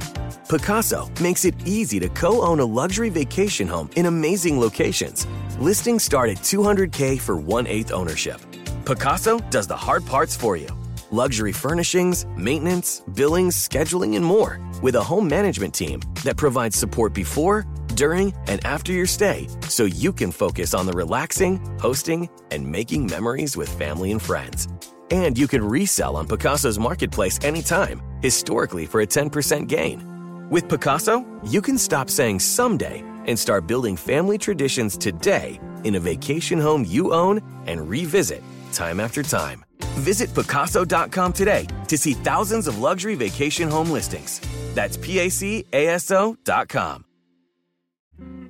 Pacaso 0.47 1.09
makes 1.19 1.43
it 1.43 1.55
easy 1.65 1.99
to 1.99 2.09
co 2.09 2.43
own 2.43 2.59
a 2.59 2.65
luxury 2.65 3.09
vacation 3.09 3.67
home 3.67 3.89
in 3.95 4.05
amazing 4.05 4.59
locations. 4.59 5.25
Listings 5.59 6.03
start 6.03 6.29
at 6.29 6.37
200K 6.37 7.19
for 7.19 7.35
one 7.35 7.65
eighth 7.65 7.91
ownership. 7.91 8.39
Pacaso 8.83 9.41
does 9.49 9.65
the 9.65 9.75
hard 9.75 10.05
parts 10.05 10.35
for 10.35 10.55
you 10.55 10.69
luxury 11.11 11.51
furnishings, 11.51 12.25
maintenance, 12.35 13.01
billings, 13.13 13.55
scheduling, 13.55 14.15
and 14.15 14.25
more 14.25 14.59
with 14.81 14.95
a 14.95 15.03
home 15.03 15.27
management 15.27 15.73
team 15.73 16.01
that 16.23 16.37
provides 16.37 16.77
support 16.77 17.13
before, 17.13 17.65
during, 17.95 18.33
and 18.47 18.63
after 18.65 18.91
your 18.91 19.05
stay 19.05 19.47
so 19.69 19.85
you 19.85 20.11
can 20.13 20.31
focus 20.31 20.73
on 20.73 20.85
the 20.85 20.93
relaxing, 20.93 21.57
hosting, 21.79 22.29
and 22.51 22.65
making 22.65 23.07
memories 23.07 23.57
with 23.57 23.69
family 23.69 24.11
and 24.11 24.21
friends. 24.21 24.67
And 25.11 25.37
you 25.37 25.47
can 25.47 25.63
resell 25.63 26.15
on 26.15 26.27
Pacaso's 26.27 26.79
marketplace 26.79 27.39
anytime, 27.43 28.01
historically 28.21 28.85
for 28.85 29.01
a 29.01 29.07
10% 29.07 29.67
gain. 29.67 30.47
With 30.49 30.67
Pacaso, 30.67 31.25
you 31.51 31.61
can 31.61 31.77
stop 31.77 32.09
saying 32.09 32.39
someday 32.39 33.03
and 33.25 33.37
start 33.37 33.67
building 33.67 33.95
family 33.95 34.37
traditions 34.37 34.97
today 34.97 35.59
in 35.83 35.95
a 35.95 35.99
vacation 35.99 36.59
home 36.59 36.85
you 36.87 37.13
own 37.13 37.41
and 37.65 37.89
revisit 37.89 38.43
time 38.75 38.99
after 38.99 39.23
time. 39.23 39.65
Visit 40.03 40.29
Pacaso.com 40.29 41.33
today 41.33 41.65
to 41.87 41.97
see 41.97 42.13
thousands 42.13 42.67
of 42.67 42.79
luxury 42.79 43.15
vacation 43.15 43.69
home 43.69 43.89
listings. 43.89 44.39
That's 44.75 44.97
PACASO.com. 44.97 47.05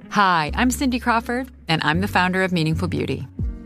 Hi, 0.10 0.52
I'm 0.56 0.72
Cindy 0.72 1.00
Crawford, 1.00 1.50
and 1.68 1.84
I'm 1.84 2.02
the 2.02 2.08
founder 2.08 2.44
of 2.44 2.52
Meaningful 2.52 2.88
Beauty. 2.88 3.28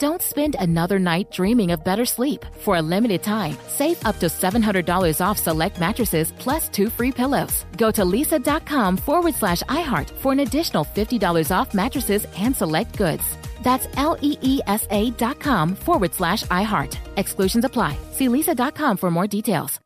Don't 0.00 0.22
spend 0.22 0.56
another 0.58 0.98
night 0.98 1.30
dreaming 1.30 1.72
of 1.72 1.84
better 1.84 2.06
sleep. 2.06 2.46
For 2.60 2.76
a 2.76 2.82
limited 2.82 3.22
time, 3.22 3.58
save 3.68 4.02
up 4.06 4.18
to 4.20 4.28
$700 4.28 5.20
off 5.20 5.36
select 5.36 5.78
mattresses 5.78 6.32
plus 6.38 6.70
two 6.70 6.88
free 6.88 7.12
pillows. 7.12 7.66
Go 7.76 7.90
to 7.90 8.02
leesa.com 8.02 8.96
forward 8.96 9.34
slash 9.34 9.62
iHeart 9.64 10.08
for 10.08 10.32
an 10.32 10.40
additional 10.40 10.86
$50 10.86 11.50
off 11.54 11.74
mattresses 11.74 12.26
and 12.38 12.56
select 12.56 12.96
goods. 12.96 13.36
That's 13.62 13.88
L 13.98 14.16
E 14.22 14.38
E 14.40 14.60
S 14.66 14.86
A 14.90 15.10
dot 15.10 15.38
com 15.38 15.76
forward 15.76 16.14
slash 16.14 16.44
iHeart. 16.44 16.96
Exclusions 17.18 17.66
apply. 17.66 17.98
See 18.12 18.28
leesa.com 18.28 18.96
for 18.96 19.10
more 19.10 19.26
details. 19.26 19.80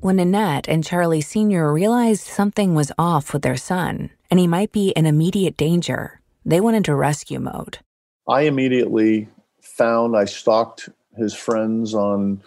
When 0.00 0.16
Nanette 0.16 0.70
and 0.70 0.82
Charlie 0.82 1.20
Sr. 1.20 1.70
realized 1.70 2.22
something 2.22 2.74
was 2.74 2.92
off 2.96 3.34
with 3.34 3.42
their 3.42 3.58
son 3.58 4.08
and 4.30 4.40
he 4.40 4.46
might 4.46 4.72
be 4.72 4.88
in 4.88 5.04
immediate 5.04 5.58
danger, 5.58 6.18
they 6.46 6.62
went 6.62 6.78
into 6.78 6.94
rescue 6.94 7.38
mode. 7.38 7.78
I 8.28 8.42
immediately 8.42 9.28
found 9.60 10.16
I 10.16 10.24
stalked 10.24 10.88
his 11.16 11.34
friends 11.34 11.94
on 11.94 12.42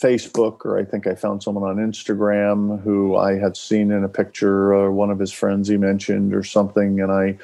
Facebook, 0.00 0.64
or 0.64 0.78
I 0.78 0.84
think 0.84 1.06
I 1.06 1.14
found 1.14 1.42
someone 1.42 1.68
on 1.68 1.76
Instagram 1.76 2.82
who 2.82 3.16
I 3.16 3.38
had 3.38 3.56
seen 3.56 3.90
in 3.90 4.04
a 4.04 4.08
picture, 4.08 4.72
or 4.72 4.90
one 4.90 5.10
of 5.10 5.18
his 5.18 5.32
friends 5.32 5.68
he 5.68 5.76
mentioned, 5.76 6.34
or 6.34 6.42
something. 6.42 7.00
And 7.00 7.12
I 7.12 7.38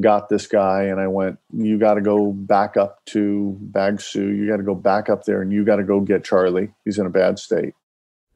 got 0.00 0.28
this 0.28 0.46
guy 0.46 0.84
and 0.84 1.00
I 1.00 1.06
went, 1.08 1.38
You 1.52 1.78
got 1.78 1.94
to 1.94 2.00
go 2.00 2.32
back 2.32 2.76
up 2.76 3.04
to 3.06 3.58
Bagsu. 3.70 4.36
You 4.36 4.48
got 4.48 4.58
to 4.58 4.62
go 4.62 4.74
back 4.74 5.08
up 5.08 5.24
there 5.24 5.42
and 5.42 5.52
you 5.52 5.64
got 5.64 5.76
to 5.76 5.84
go 5.84 6.00
get 6.00 6.24
Charlie. 6.24 6.72
He's 6.84 6.98
in 6.98 7.06
a 7.06 7.10
bad 7.10 7.38
state. 7.38 7.74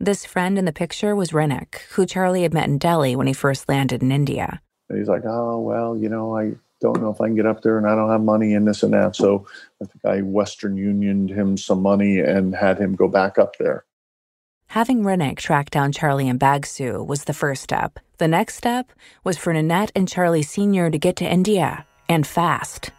This 0.01 0.25
friend 0.25 0.59
in 0.59 0.65
the 0.65 0.73
picture 0.73 1.17
was 1.17 1.33
Renik, 1.33 1.81
who 1.91 2.07
Charlie 2.07 2.43
had 2.43 2.55
met 2.55 2.69
in 2.69 2.79
Delhi 2.79 3.17
when 3.17 3.27
he 3.27 3.33
first 3.33 3.69
landed 3.69 4.03
in 4.03 4.13
India. 4.13 4.61
And 4.89 4.99
he's 4.99 5.09
like, 5.09 5.25
Oh, 5.25 5.61
well, 5.61 5.97
you 5.97 6.09
know, 6.09 6.37
I 6.37 6.55
don't 6.81 7.01
know 7.01 7.11
if 7.11 7.21
I 7.21 7.27
can 7.27 7.35
get 7.35 7.47
up 7.47 7.63
there 7.63 7.79
and 7.79 7.87
I 7.87 7.95
don't 7.95 8.11
have 8.11 8.21
money 8.21 8.55
and 8.55 8.67
this 8.67 8.83
and 8.83 8.93
that. 8.93 9.17
So 9.17 9.47
I 9.83 9.87
think 9.87 10.05
I 10.05 10.23
Western 10.23 10.77
Unioned 10.77 11.31
him 11.31 11.57
some 11.57 11.83
money 11.83 12.21
and 12.21 12.55
had 12.55 12.79
him 12.79 12.95
go 12.95 13.09
back 13.09 13.39
up 13.39 13.57
there. 13.59 13.85
Having 14.69 15.03
Renik 15.03 15.39
track 15.39 15.71
down 15.71 15.93
Charlie 15.93 16.29
and 16.29 16.39
Bagsu 16.39 17.07
was 17.07 17.25
the 17.25 17.33
first 17.33 17.63
step. 17.63 17.99
The 18.19 18.29
next 18.29 18.57
step 18.57 18.93
was 19.25 19.39
for 19.39 19.53
Nanette 19.53 19.93
and 19.95 20.07
Charlie 20.07 20.43
Sr. 20.43 20.91
to 20.91 20.99
get 20.99 21.17
to 21.17 21.25
India, 21.25 21.87
and 22.09 22.27
fast. 22.27 22.91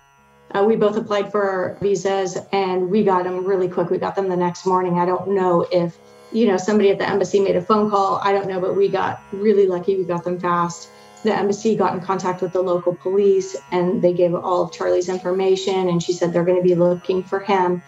Uh, 0.51 0.63
we 0.63 0.75
both 0.75 0.97
applied 0.97 1.31
for 1.31 1.47
our 1.47 1.77
visas 1.81 2.37
and 2.51 2.89
we 2.89 3.03
got 3.03 3.23
them 3.23 3.45
really 3.45 3.67
quick. 3.67 3.89
We 3.89 3.97
got 3.97 4.15
them 4.15 4.29
the 4.29 4.37
next 4.37 4.65
morning. 4.65 4.97
I 4.97 5.05
don't 5.05 5.29
know 5.29 5.67
if, 5.71 5.95
you 6.31 6.47
know, 6.47 6.57
somebody 6.57 6.89
at 6.89 6.97
the 6.97 7.07
embassy 7.07 7.39
made 7.39 7.55
a 7.55 7.61
phone 7.61 7.89
call. 7.89 8.19
I 8.23 8.31
don't 8.31 8.47
know, 8.47 8.59
but 8.59 8.75
we 8.75 8.87
got 8.87 9.21
really 9.31 9.67
lucky. 9.67 9.95
We 9.95 10.05
got 10.05 10.23
them 10.23 10.39
fast 10.39 10.89
the 11.23 11.35
embassy 11.35 11.75
got 11.75 11.93
in 11.93 12.01
contact 12.01 12.41
with 12.41 12.53
the 12.53 12.61
local 12.61 12.95
police 12.95 13.55
and 13.71 14.01
they 14.01 14.13
gave 14.13 14.33
all 14.33 14.63
of 14.63 14.71
Charlie's 14.71 15.09
information. 15.09 15.89
And 15.89 16.01
she 16.01 16.13
said 16.13 16.33
they're 16.33 16.45
going 16.45 16.61
to 16.61 16.67
be 16.67 16.75
looking 16.75 17.23
for 17.23 17.39
him. 17.39 17.81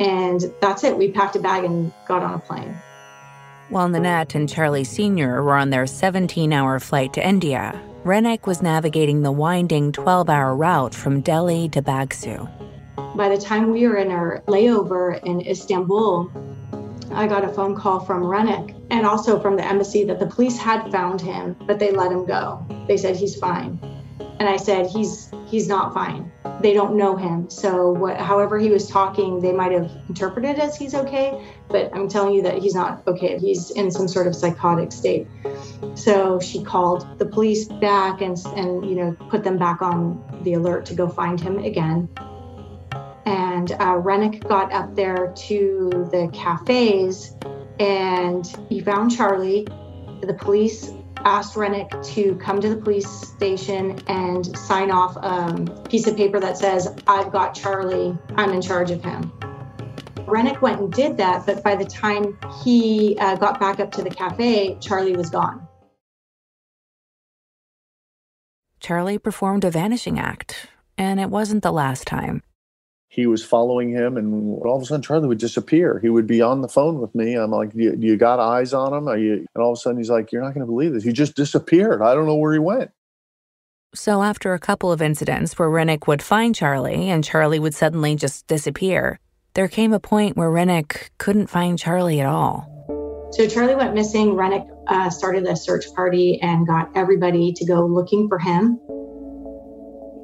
And 0.00 0.52
that's 0.60 0.82
it. 0.84 0.96
We 0.96 1.12
packed 1.12 1.36
a 1.36 1.38
bag 1.40 1.64
and 1.64 1.92
got 2.06 2.22
on 2.22 2.34
a 2.34 2.38
plane. 2.38 2.76
While 3.70 3.88
Nanette 3.88 4.34
and 4.34 4.48
Charlie 4.48 4.84
Sr. 4.84 5.42
were 5.42 5.54
on 5.54 5.70
their 5.70 5.86
17 5.86 6.52
hour 6.52 6.78
flight 6.80 7.12
to 7.14 7.26
India, 7.26 7.80
Renek 8.04 8.46
was 8.46 8.60
navigating 8.60 9.22
the 9.22 9.32
winding 9.32 9.90
12 9.92 10.28
hour 10.28 10.54
route 10.54 10.94
from 10.94 11.22
Delhi 11.22 11.70
to 11.70 11.80
Bagsu. 11.80 12.50
By 13.16 13.28
the 13.28 13.38
time 13.38 13.70
we 13.70 13.86
were 13.88 13.96
in 13.96 14.10
our 14.10 14.42
layover 14.46 15.22
in 15.22 15.40
Istanbul, 15.40 16.30
I 17.14 17.28
got 17.28 17.44
a 17.44 17.48
phone 17.48 17.76
call 17.76 18.00
from 18.00 18.22
Renek 18.22 18.74
and 18.90 19.06
also 19.06 19.38
from 19.38 19.56
the 19.56 19.64
embassy 19.64 20.02
that 20.04 20.18
the 20.18 20.26
police 20.26 20.58
had 20.58 20.90
found 20.90 21.20
him, 21.20 21.56
but 21.66 21.78
they 21.78 21.92
let 21.92 22.10
him 22.10 22.26
go. 22.26 22.66
They 22.88 22.96
said 22.96 23.14
he's 23.14 23.36
fine. 23.36 23.78
And 24.40 24.48
I 24.48 24.56
said 24.56 24.88
he's 24.88 25.30
he's 25.46 25.68
not 25.68 25.94
fine. 25.94 26.32
They 26.60 26.74
don't 26.74 26.96
know 26.96 27.14
him. 27.14 27.48
So 27.48 27.92
what 27.92 28.16
however 28.16 28.58
he 28.58 28.70
was 28.70 28.88
talking, 28.88 29.40
they 29.40 29.52
might 29.52 29.70
have 29.70 29.90
interpreted 30.08 30.58
as 30.58 30.76
he's 30.76 30.94
okay, 30.94 31.40
but 31.68 31.94
I'm 31.94 32.08
telling 32.08 32.34
you 32.34 32.42
that 32.42 32.58
he's 32.58 32.74
not 32.74 33.06
okay. 33.06 33.38
He's 33.38 33.70
in 33.70 33.92
some 33.92 34.08
sort 34.08 34.26
of 34.26 34.34
psychotic 34.34 34.90
state. 34.90 35.28
So 35.94 36.40
she 36.40 36.64
called 36.64 37.18
the 37.18 37.26
police 37.26 37.66
back 37.66 38.22
and 38.22 38.36
and 38.56 38.84
you 38.84 38.96
know 38.96 39.16
put 39.30 39.44
them 39.44 39.56
back 39.56 39.82
on 39.82 40.20
the 40.42 40.54
alert 40.54 40.84
to 40.86 40.94
go 40.94 41.08
find 41.08 41.40
him 41.40 41.58
again 41.58 42.08
and 43.26 43.72
uh, 43.72 43.96
Rennick 43.96 44.46
got 44.46 44.72
up 44.72 44.94
there 44.94 45.32
to 45.34 46.08
the 46.10 46.28
cafes 46.32 47.34
and 47.80 48.46
he 48.68 48.80
found 48.80 49.16
Charlie. 49.16 49.66
The 50.20 50.34
police 50.34 50.92
asked 51.16 51.56
Rennick 51.56 51.90
to 52.02 52.36
come 52.36 52.60
to 52.60 52.68
the 52.68 52.76
police 52.76 53.08
station 53.08 53.98
and 54.06 54.56
sign 54.58 54.90
off 54.90 55.16
a 55.16 55.88
piece 55.88 56.06
of 56.06 56.16
paper 56.16 56.38
that 56.40 56.58
says, 56.58 56.94
I've 57.06 57.32
got 57.32 57.54
Charlie, 57.54 58.16
I'm 58.36 58.50
in 58.50 58.60
charge 58.60 58.90
of 58.90 59.02
him. 59.02 59.32
Rennick 60.26 60.62
went 60.62 60.80
and 60.80 60.92
did 60.92 61.16
that, 61.18 61.46
but 61.46 61.62
by 61.62 61.76
the 61.76 61.84
time 61.84 62.38
he 62.62 63.16
uh, 63.18 63.36
got 63.36 63.60
back 63.60 63.80
up 63.80 63.92
to 63.92 64.02
the 64.02 64.10
cafe, 64.10 64.76
Charlie 64.80 65.16
was 65.16 65.30
gone. 65.30 65.66
Charlie 68.80 69.18
performed 69.18 69.64
a 69.64 69.70
vanishing 69.70 70.18
act, 70.18 70.66
and 70.98 71.18
it 71.18 71.30
wasn't 71.30 71.62
the 71.62 71.72
last 71.72 72.06
time 72.06 72.42
he 73.14 73.28
was 73.28 73.44
following 73.44 73.90
him, 73.90 74.16
and 74.16 74.60
all 74.64 74.76
of 74.76 74.82
a 74.82 74.86
sudden 74.86 75.02
Charlie 75.02 75.28
would 75.28 75.38
disappear. 75.38 76.00
He 76.00 76.08
would 76.08 76.26
be 76.26 76.42
on 76.42 76.62
the 76.62 76.68
phone 76.68 77.00
with 77.00 77.14
me. 77.14 77.34
I'm 77.34 77.52
like, 77.52 77.70
"You, 77.72 77.96
you 77.96 78.16
got 78.16 78.40
eyes 78.40 78.74
on 78.74 78.92
him?" 78.92 79.06
And 79.06 79.46
all 79.56 79.72
of 79.72 79.78
a 79.78 79.80
sudden 79.80 79.98
he's 79.98 80.10
like, 80.10 80.32
"You're 80.32 80.42
not 80.42 80.54
going 80.54 80.66
to 80.66 80.70
believe 80.70 80.92
this. 80.92 81.04
He 81.04 81.12
just 81.12 81.36
disappeared. 81.36 82.02
I 82.02 82.14
don't 82.14 82.26
know 82.26 82.34
where 82.34 82.52
he 82.52 82.58
went." 82.58 82.90
So 83.94 84.22
after 84.22 84.52
a 84.52 84.58
couple 84.58 84.90
of 84.90 85.00
incidents 85.00 85.56
where 85.56 85.70
Rennick 85.70 86.08
would 86.08 86.22
find 86.22 86.54
Charlie 86.54 87.08
and 87.08 87.22
Charlie 87.22 87.60
would 87.60 87.74
suddenly 87.74 88.16
just 88.16 88.48
disappear, 88.48 89.20
there 89.54 89.68
came 89.68 89.92
a 89.92 90.00
point 90.00 90.36
where 90.36 90.50
Rennick 90.50 91.12
couldn't 91.18 91.46
find 91.46 91.78
Charlie 91.78 92.20
at 92.20 92.26
all. 92.26 92.68
So 93.30 93.46
Charlie 93.46 93.76
went 93.76 93.94
missing. 93.94 94.34
Rennick 94.34 94.66
uh, 94.88 95.10
started 95.10 95.46
a 95.46 95.54
search 95.54 95.86
party 95.94 96.40
and 96.42 96.66
got 96.66 96.90
everybody 96.96 97.52
to 97.52 97.64
go 97.64 97.86
looking 97.86 98.28
for 98.28 98.40
him 98.40 98.80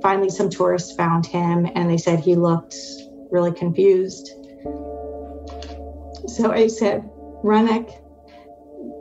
finally 0.02 0.30
some 0.30 0.50
tourists 0.50 0.94
found 0.94 1.26
him 1.26 1.68
and 1.74 1.90
they 1.90 1.96
said 1.96 2.20
he 2.20 2.34
looked 2.34 2.74
really 3.30 3.52
confused. 3.52 4.30
So 6.26 6.52
I 6.52 6.66
said, 6.68 7.08
Renek, 7.42 7.90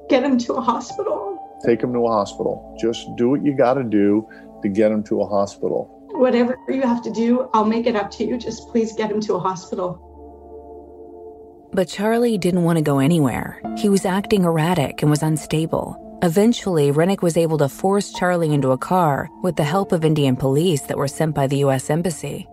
get 0.09 0.23
him 0.23 0.37
to 0.39 0.53
a 0.53 0.61
hospital. 0.61 1.59
Take 1.65 1.81
him 1.81 1.93
to 1.93 1.99
a 2.05 2.11
hospital. 2.11 2.77
Just 2.79 3.07
do 3.17 3.29
what 3.29 3.43
you 3.43 3.55
got 3.55 3.73
to 3.75 3.83
do 3.83 4.27
to 4.61 4.69
get 4.69 4.91
him 4.91 5.03
to 5.03 5.21
a 5.21 5.27
hospital. 5.27 5.95
Whatever 6.11 6.57
you 6.67 6.81
have 6.81 7.03
to 7.03 7.11
do, 7.11 7.49
I'll 7.53 7.65
make 7.65 7.85
it 7.85 7.95
up 7.95 8.11
to 8.11 8.25
you. 8.25 8.37
Just 8.37 8.67
please 8.69 8.93
get 8.93 9.11
him 9.11 9.21
to 9.21 9.35
a 9.35 9.39
hospital. 9.39 10.05
But 11.71 11.87
Charlie 11.87 12.37
didn't 12.37 12.63
want 12.63 12.77
to 12.77 12.83
go 12.83 12.99
anywhere. 12.99 13.61
He 13.77 13.89
was 13.89 14.05
acting 14.05 14.43
erratic 14.43 15.01
and 15.01 15.11
was 15.11 15.21
unstable. 15.21 16.08
Eventually, 16.21 16.91
Rennick 16.91 17.21
was 17.21 17.37
able 17.37 17.57
to 17.59 17.69
force 17.69 18.11
Charlie 18.11 18.53
into 18.53 18.71
a 18.71 18.77
car 18.77 19.29
with 19.41 19.55
the 19.55 19.63
help 19.63 19.93
of 19.93 20.03
Indian 20.03 20.35
police 20.35 20.81
that 20.81 20.97
were 20.97 21.07
sent 21.07 21.33
by 21.33 21.47
the 21.47 21.59
U.S. 21.59 21.89
Embassy. 21.89 22.45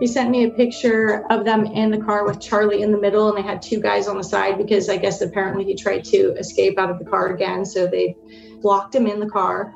He 0.00 0.06
sent 0.06 0.28
me 0.28 0.44
a 0.44 0.50
picture 0.50 1.24
of 1.30 1.46
them 1.46 1.64
in 1.64 1.90
the 1.90 1.96
car 1.96 2.26
with 2.26 2.38
Charlie 2.38 2.82
in 2.82 2.92
the 2.92 2.98
middle, 2.98 3.30
and 3.30 3.38
they 3.38 3.48
had 3.48 3.62
two 3.62 3.80
guys 3.80 4.06
on 4.06 4.18
the 4.18 4.24
side 4.24 4.58
because 4.58 4.90
I 4.90 4.98
guess 4.98 5.22
apparently 5.22 5.64
he 5.64 5.74
tried 5.74 6.04
to 6.06 6.34
escape 6.34 6.78
out 6.78 6.90
of 6.90 6.98
the 6.98 7.06
car 7.06 7.34
again. 7.34 7.64
So 7.64 7.86
they 7.86 8.14
blocked 8.60 8.94
him 8.94 9.06
in 9.06 9.18
the 9.18 9.30
car. 9.30 9.72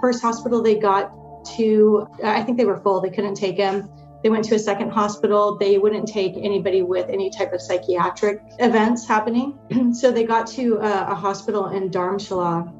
First 0.00 0.22
hospital 0.22 0.62
they 0.62 0.76
got 0.76 1.10
to, 1.56 2.06
I 2.22 2.44
think 2.44 2.56
they 2.56 2.66
were 2.66 2.80
full, 2.80 3.00
they 3.00 3.10
couldn't 3.10 3.34
take 3.34 3.56
him. 3.56 3.88
They 4.22 4.28
went 4.28 4.44
to 4.46 4.54
a 4.54 4.58
second 4.58 4.90
hospital. 4.90 5.56
They 5.56 5.78
wouldn't 5.78 6.06
take 6.06 6.36
anybody 6.36 6.82
with 6.82 7.08
any 7.08 7.30
type 7.30 7.52
of 7.52 7.62
psychiatric 7.62 8.42
events 8.58 9.06
happening. 9.06 9.58
so 9.94 10.10
they 10.10 10.24
got 10.24 10.46
to 10.48 10.76
a, 10.76 11.12
a 11.12 11.14
hospital 11.14 11.68
in 11.68 11.90
Dharamshala. 11.90 12.76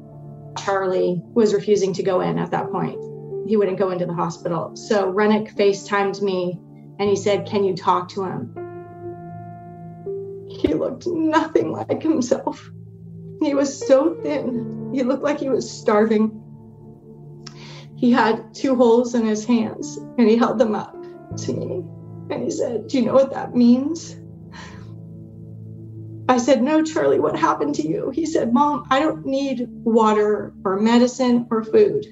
Charlie 0.63 1.21
was 1.33 1.53
refusing 1.53 1.93
to 1.93 2.03
go 2.03 2.21
in 2.21 2.37
at 2.37 2.51
that 2.51 2.71
point. 2.71 2.99
He 3.47 3.57
wouldn't 3.57 3.79
go 3.79 3.89
into 3.89 4.05
the 4.05 4.13
hospital. 4.13 4.75
So 4.75 5.09
Rennick 5.09 5.55
FaceTimed 5.55 6.21
me 6.21 6.59
and 6.99 7.09
he 7.09 7.15
said, 7.15 7.47
Can 7.47 7.63
you 7.63 7.75
talk 7.75 8.09
to 8.09 8.23
him? 8.23 8.55
He 10.47 10.73
looked 10.75 11.07
nothing 11.07 11.71
like 11.71 12.03
himself. 12.03 12.69
He 13.41 13.55
was 13.55 13.87
so 13.87 14.13
thin. 14.21 14.91
He 14.93 15.01
looked 15.01 15.23
like 15.23 15.39
he 15.39 15.49
was 15.49 15.71
starving. 15.71 16.37
He 17.95 18.11
had 18.11 18.53
two 18.53 18.75
holes 18.75 19.15
in 19.15 19.25
his 19.25 19.45
hands 19.45 19.97
and 19.97 20.27
he 20.27 20.35
held 20.35 20.59
them 20.59 20.75
up 20.75 21.00
to 21.37 21.53
me 21.53 21.83
and 22.29 22.43
he 22.43 22.51
said, 22.51 22.87
Do 22.87 22.97
you 22.97 23.05
know 23.05 23.13
what 23.13 23.31
that 23.31 23.55
means? 23.55 24.15
I 26.29 26.37
said, 26.37 26.61
No, 26.63 26.83
Charlie, 26.83 27.19
what 27.19 27.37
happened 27.37 27.75
to 27.75 27.87
you? 27.87 28.09
He 28.09 28.25
said, 28.25 28.53
Mom, 28.53 28.87
I 28.89 28.99
don't 28.99 29.25
need 29.25 29.67
water 29.69 30.53
or 30.63 30.79
medicine 30.79 31.47
or 31.51 31.63
food. 31.63 32.05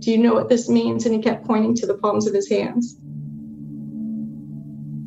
Do 0.00 0.10
you 0.10 0.18
know 0.18 0.34
what 0.34 0.48
this 0.48 0.68
means? 0.68 1.06
And 1.06 1.14
he 1.14 1.22
kept 1.22 1.46
pointing 1.46 1.74
to 1.76 1.86
the 1.86 1.94
palms 1.94 2.26
of 2.26 2.34
his 2.34 2.48
hands. 2.48 2.96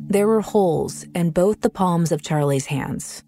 There 0.08 0.26
were 0.26 0.40
holes 0.40 1.06
in 1.14 1.30
both 1.30 1.60
the 1.60 1.70
palms 1.70 2.10
of 2.10 2.22
Charlie's 2.22 2.66
hands. 2.66 3.22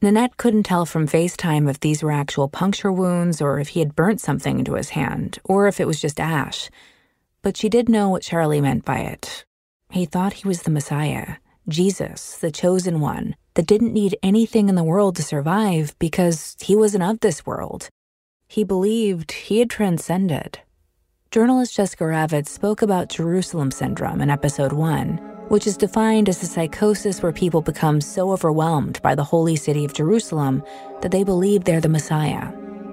Nanette 0.00 0.36
couldn't 0.36 0.64
tell 0.64 0.86
from 0.86 1.06
FaceTime 1.06 1.68
if 1.68 1.78
these 1.78 2.02
were 2.02 2.10
actual 2.10 2.48
puncture 2.48 2.90
wounds 2.90 3.40
or 3.40 3.60
if 3.60 3.68
he 3.68 3.80
had 3.80 3.94
burnt 3.94 4.20
something 4.20 4.58
into 4.58 4.74
his 4.74 4.90
hand 4.90 5.38
or 5.44 5.68
if 5.68 5.78
it 5.78 5.86
was 5.86 6.00
just 6.00 6.18
ash. 6.18 6.70
But 7.42 7.56
she 7.56 7.68
did 7.68 7.88
know 7.88 8.08
what 8.08 8.22
Charlie 8.22 8.60
meant 8.60 8.84
by 8.84 9.00
it. 9.00 9.44
He 9.92 10.06
thought 10.06 10.32
he 10.32 10.48
was 10.48 10.62
the 10.62 10.70
Messiah, 10.70 11.36
Jesus, 11.68 12.38
the 12.38 12.50
chosen 12.50 12.98
one, 13.00 13.36
that 13.54 13.66
didn't 13.66 13.92
need 13.92 14.16
anything 14.22 14.70
in 14.70 14.74
the 14.74 14.82
world 14.82 15.16
to 15.16 15.22
survive 15.22 15.94
because 15.98 16.56
he 16.62 16.74
wasn't 16.74 17.04
of 17.04 17.20
this 17.20 17.44
world. 17.44 17.90
He 18.48 18.64
believed 18.64 19.32
he 19.32 19.58
had 19.58 19.68
transcended. 19.68 20.60
Journalist 21.30 21.76
Jessica 21.76 22.04
Ravitz 22.04 22.48
spoke 22.48 22.80
about 22.80 23.10
Jerusalem 23.10 23.70
syndrome 23.70 24.22
in 24.22 24.30
episode 24.30 24.72
one, 24.72 25.18
which 25.48 25.66
is 25.66 25.76
defined 25.76 26.30
as 26.30 26.42
a 26.42 26.46
psychosis 26.46 27.22
where 27.22 27.30
people 27.30 27.60
become 27.60 28.00
so 28.00 28.32
overwhelmed 28.32 29.00
by 29.02 29.14
the 29.14 29.24
holy 29.24 29.56
city 29.56 29.84
of 29.84 29.92
Jerusalem 29.92 30.62
that 31.02 31.10
they 31.10 31.22
believe 31.22 31.64
they're 31.64 31.82
the 31.82 31.90
Messiah. 31.90 32.50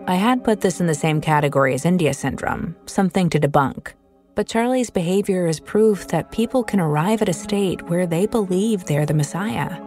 I 0.07 0.15
had 0.15 0.43
put 0.43 0.59
this 0.59 0.81
in 0.81 0.87
the 0.87 0.95
same 0.95 1.21
category 1.21 1.73
as 1.73 1.85
India 1.85 2.13
syndrome, 2.13 2.75
something 2.87 3.29
to 3.29 3.39
debunk. 3.39 3.93
But 4.39 4.47
Charlie's 4.47 4.89
behavior 4.89 5.47
is 5.47 5.59
proof 5.59 6.07
that 6.07 6.31
people 6.31 6.63
can 6.63 6.79
arrive 6.79 7.21
at 7.21 7.27
a 7.27 7.33
state 7.33 7.81
where 7.89 8.07
they 8.07 8.25
believe 8.25 8.85
they're 8.85 9.05
the 9.05 9.13
Messiah. 9.13 9.81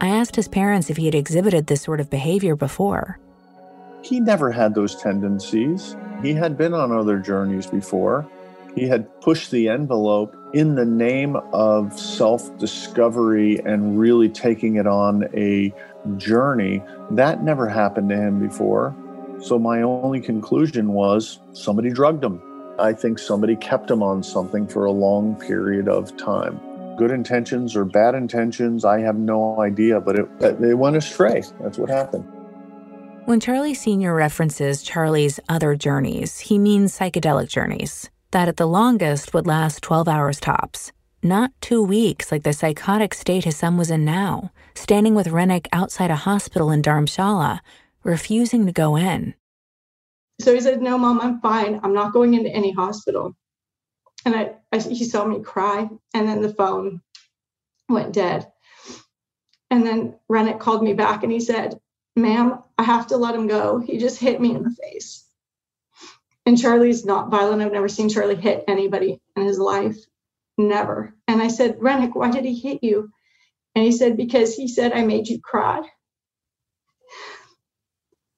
I 0.00 0.06
asked 0.06 0.36
his 0.36 0.46
parents 0.46 0.88
if 0.88 0.98
he 0.98 1.06
had 1.06 1.16
exhibited 1.16 1.66
this 1.66 1.82
sort 1.82 1.98
of 1.98 2.08
behavior 2.08 2.54
before. 2.54 3.18
He 4.02 4.20
never 4.20 4.52
had 4.52 4.76
those 4.76 4.94
tendencies. 5.02 5.96
He 6.22 6.32
had 6.32 6.56
been 6.56 6.74
on 6.74 6.92
other 6.92 7.18
journeys 7.18 7.66
before. 7.66 8.24
He 8.76 8.86
had 8.86 9.20
pushed 9.20 9.50
the 9.50 9.68
envelope 9.68 10.32
in 10.54 10.76
the 10.76 10.86
name 10.86 11.34
of 11.52 11.98
self 11.98 12.56
discovery 12.56 13.58
and 13.64 13.98
really 13.98 14.28
taking 14.28 14.76
it 14.76 14.86
on 14.86 15.28
a 15.34 15.74
journey. 16.18 16.84
That 17.10 17.42
never 17.42 17.66
happened 17.68 18.10
to 18.10 18.16
him 18.16 18.38
before. 18.38 18.94
So 19.40 19.58
my 19.58 19.82
only 19.82 20.20
conclusion 20.20 20.92
was 20.92 21.40
somebody 21.52 21.90
drugged 21.90 22.22
him. 22.22 22.40
I 22.78 22.92
think 22.92 23.18
somebody 23.18 23.56
kept 23.56 23.90
him 23.90 24.02
on 24.02 24.22
something 24.22 24.66
for 24.66 24.84
a 24.84 24.90
long 24.90 25.34
period 25.36 25.88
of 25.88 26.16
time. 26.16 26.60
Good 26.96 27.10
intentions 27.10 27.76
or 27.76 27.84
bad 27.84 28.14
intentions, 28.14 28.84
I 28.84 29.00
have 29.00 29.16
no 29.16 29.60
idea, 29.60 30.00
but 30.00 30.18
it, 30.18 30.60
they 30.60 30.74
went 30.74 30.96
astray. 30.96 31.42
That's 31.60 31.78
what 31.78 31.90
happened. 31.90 32.26
When 33.24 33.40
Charlie 33.40 33.74
Sr. 33.74 34.14
references 34.14 34.82
Charlie's 34.82 35.38
other 35.48 35.76
journeys, 35.76 36.38
he 36.40 36.58
means 36.58 36.98
psychedelic 36.98 37.48
journeys 37.48 38.10
that 38.30 38.48
at 38.48 38.56
the 38.56 38.66
longest 38.66 39.32
would 39.34 39.46
last 39.46 39.82
12 39.82 40.08
hours 40.08 40.40
tops. 40.40 40.92
Not 41.22 41.50
two 41.60 41.82
weeks 41.82 42.30
like 42.30 42.42
the 42.42 42.52
psychotic 42.52 43.14
state 43.14 43.44
his 43.44 43.56
son 43.56 43.76
was 43.76 43.90
in 43.90 44.04
now, 44.04 44.52
standing 44.74 45.14
with 45.14 45.28
Rennick 45.28 45.68
outside 45.72 46.10
a 46.10 46.16
hospital 46.16 46.70
in 46.70 46.82
Dharamshala, 46.82 47.60
refusing 48.04 48.66
to 48.66 48.72
go 48.72 48.96
in. 48.96 49.34
So 50.40 50.54
he 50.54 50.60
said, 50.60 50.82
No, 50.82 50.98
mom, 50.98 51.20
I'm 51.20 51.40
fine. 51.40 51.80
I'm 51.82 51.94
not 51.94 52.12
going 52.12 52.34
into 52.34 52.50
any 52.50 52.72
hospital. 52.72 53.36
And 54.24 54.34
I, 54.34 54.54
I, 54.72 54.78
he 54.78 55.04
saw 55.04 55.24
me 55.24 55.42
cry, 55.42 55.88
and 56.14 56.28
then 56.28 56.42
the 56.42 56.54
phone 56.54 57.00
went 57.88 58.12
dead. 58.12 58.46
And 59.70 59.86
then 59.86 60.16
Rennick 60.28 60.60
called 60.60 60.82
me 60.82 60.94
back 60.94 61.22
and 61.22 61.32
he 61.32 61.40
said, 61.40 61.78
Ma'am, 62.16 62.58
I 62.78 62.82
have 62.82 63.08
to 63.08 63.16
let 63.16 63.34
him 63.34 63.46
go. 63.46 63.78
He 63.78 63.98
just 63.98 64.18
hit 64.18 64.40
me 64.40 64.54
in 64.54 64.62
the 64.62 64.70
face. 64.82 65.24
And 66.46 66.58
Charlie's 66.58 67.04
not 67.04 67.30
violent. 67.30 67.62
I've 67.62 67.72
never 67.72 67.88
seen 67.88 68.08
Charlie 68.08 68.34
hit 68.36 68.64
anybody 68.66 69.20
in 69.36 69.42
his 69.44 69.58
life. 69.58 69.96
Never. 70.56 71.14
And 71.28 71.42
I 71.42 71.48
said, 71.48 71.76
Rennick, 71.80 72.14
why 72.14 72.30
did 72.30 72.44
he 72.44 72.58
hit 72.58 72.82
you? 72.82 73.10
And 73.74 73.84
he 73.84 73.92
said, 73.92 74.16
Because 74.16 74.54
he 74.54 74.66
said 74.68 74.92
I 74.92 75.04
made 75.04 75.28
you 75.28 75.40
cry. 75.40 75.82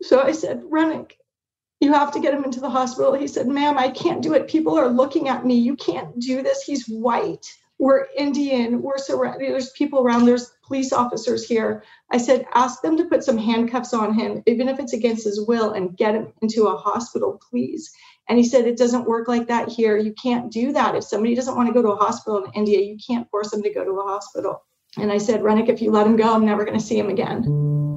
So 0.03 0.21
I 0.21 0.33
said, 0.33 0.63
Rennick, 0.65 1.17
you 1.81 1.93
have 1.93 2.13
to 2.13 2.21
get 2.21 2.35
him 2.35 2.45
into 2.45 2.61
the 2.61 2.71
hospital. 2.71 3.15
He 3.15 3.27
said, 3.27 3.49
Ma'am, 3.49 3.79
I 3.79 3.91
can't 3.91 4.23
do 4.23 4.35
it. 4.35 4.49
People 4.49 4.79
are 4.79 4.89
looking 4.89 5.29
at 5.29 5.47
me. 5.47 5.57
You 5.57 5.77
can't 5.77 6.19
do 6.21 6.43
this. 6.43 6.63
He's 6.63 6.87
white. 6.87 7.47
We're 7.79 8.07
Indian. 8.15 8.83
We're 8.83 8.99
surrounded. 8.99 9.51
There's 9.51 9.71
people 9.71 10.01
around. 10.01 10.27
There's 10.27 10.53
police 10.67 10.93
officers 10.93 11.49
here. 11.49 11.83
I 12.11 12.19
said, 12.19 12.45
ask 12.55 12.83
them 12.83 12.99
to 12.99 13.07
put 13.07 13.25
some 13.25 13.39
handcuffs 13.39 13.95
on 13.95 14.13
him, 14.13 14.43
even 14.47 14.69
if 14.69 14.79
it's 14.79 14.93
against 14.93 15.25
his 15.25 15.41
will, 15.41 15.73
and 15.73 15.97
get 15.97 16.15
him 16.15 16.33
into 16.43 16.67
a 16.67 16.77
hospital, 16.77 17.41
please. 17.51 17.91
And 18.29 18.39
he 18.39 18.45
said, 18.45 18.67
it 18.67 18.77
doesn't 18.77 19.09
work 19.09 19.27
like 19.27 19.49
that 19.49 19.71
here. 19.71 19.97
You 19.97 20.13
can't 20.13 20.53
do 20.53 20.73
that. 20.73 20.95
If 20.95 21.05
somebody 21.05 21.35
doesn't 21.35 21.57
want 21.57 21.69
to 21.69 21.75
go 21.75 21.81
to 21.83 21.93
a 21.93 21.97
hospital 21.97 22.45
in 22.45 22.53
India, 22.53 22.81
you 22.81 22.99
can't 23.05 23.29
force 23.31 23.51
them 23.51 23.63
to 23.63 23.73
go 23.73 23.83
to 23.83 23.91
a 23.91 24.05
hospital. 24.05 24.63
And 24.99 25.11
I 25.11 25.19
said, 25.19 25.41
Renick, 25.41 25.71
if 25.71 25.81
you 25.81 25.91
let 25.91 26.07
him 26.07 26.17
go, 26.17 26.35
I'm 26.35 26.45
never 26.45 26.65
going 26.65 26.79
to 26.79 26.85
see 26.85 26.99
him 26.99 27.09
again. 27.09 27.90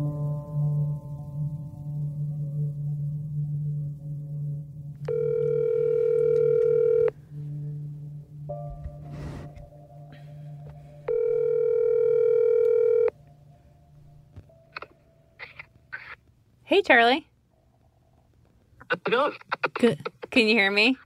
Hey, 16.74 16.82
Charlie. 16.82 17.28
How's 18.90 19.00
it 19.06 19.12
going? 19.12 19.34
Good. 19.76 20.10
Can 20.32 20.48
you 20.48 20.56
hear 20.56 20.72
me? 20.72 20.98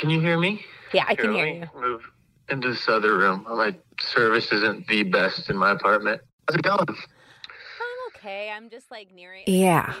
Can 0.00 0.08
you 0.08 0.18
hear 0.18 0.38
me? 0.38 0.64
Yeah, 0.94 1.04
I 1.06 1.14
can 1.14 1.34
hear 1.34 1.46
you. 1.46 1.66
Move 1.78 2.10
into 2.48 2.70
this 2.70 2.88
other 2.88 3.18
room. 3.18 3.44
My 3.46 3.76
service 4.00 4.50
isn't 4.50 4.86
the 4.86 5.02
best 5.02 5.50
in 5.50 5.58
my 5.58 5.72
apartment. 5.72 6.22
How's 6.48 6.56
it 6.56 6.62
going? 6.62 6.88
I'm 6.88 8.16
okay, 8.16 8.50
I'm 8.50 8.70
just 8.70 8.90
like 8.90 9.12
nearing. 9.12 9.44
Yeah, 9.46 9.92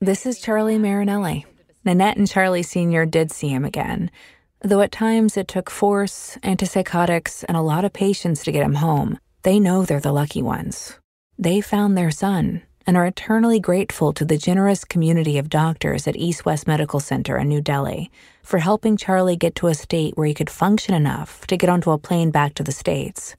this 0.00 0.24
is 0.24 0.40
Charlie 0.40 0.78
Marinelli. 0.78 1.44
Nanette 1.84 2.16
and 2.16 2.26
Charlie 2.26 2.62
Sr. 2.62 3.04
did 3.04 3.30
see 3.30 3.48
him 3.48 3.66
again, 3.66 4.10
though 4.62 4.80
at 4.80 4.90
times 4.90 5.36
it 5.36 5.48
took 5.48 5.68
force, 5.68 6.38
antipsychotics, 6.42 7.44
and 7.46 7.58
a 7.58 7.60
lot 7.60 7.84
of 7.84 7.92
patience 7.92 8.42
to 8.44 8.52
get 8.52 8.64
him 8.64 8.76
home. 8.76 9.18
They 9.42 9.60
know 9.60 9.84
they're 9.84 10.00
the 10.00 10.12
lucky 10.12 10.40
ones. 10.40 10.98
They 11.38 11.60
found 11.60 11.98
their 11.98 12.10
son 12.10 12.62
and 12.86 12.96
are 12.96 13.06
eternally 13.06 13.60
grateful 13.60 14.12
to 14.12 14.24
the 14.24 14.36
generous 14.36 14.84
community 14.84 15.38
of 15.38 15.48
doctors 15.48 16.06
at 16.06 16.16
East 16.16 16.44
West 16.44 16.66
Medical 16.66 17.00
Center 17.00 17.38
in 17.38 17.48
New 17.48 17.60
Delhi 17.60 18.10
for 18.42 18.58
helping 18.58 18.96
Charlie 18.96 19.36
get 19.36 19.54
to 19.56 19.68
a 19.68 19.74
state 19.74 20.16
where 20.16 20.26
he 20.26 20.34
could 20.34 20.50
function 20.50 20.94
enough 20.94 21.46
to 21.46 21.56
get 21.56 21.70
onto 21.70 21.90
a 21.90 21.98
plane 21.98 22.30
back 22.30 22.54
to 22.54 22.62
the 22.62 22.72
States. 22.72 23.36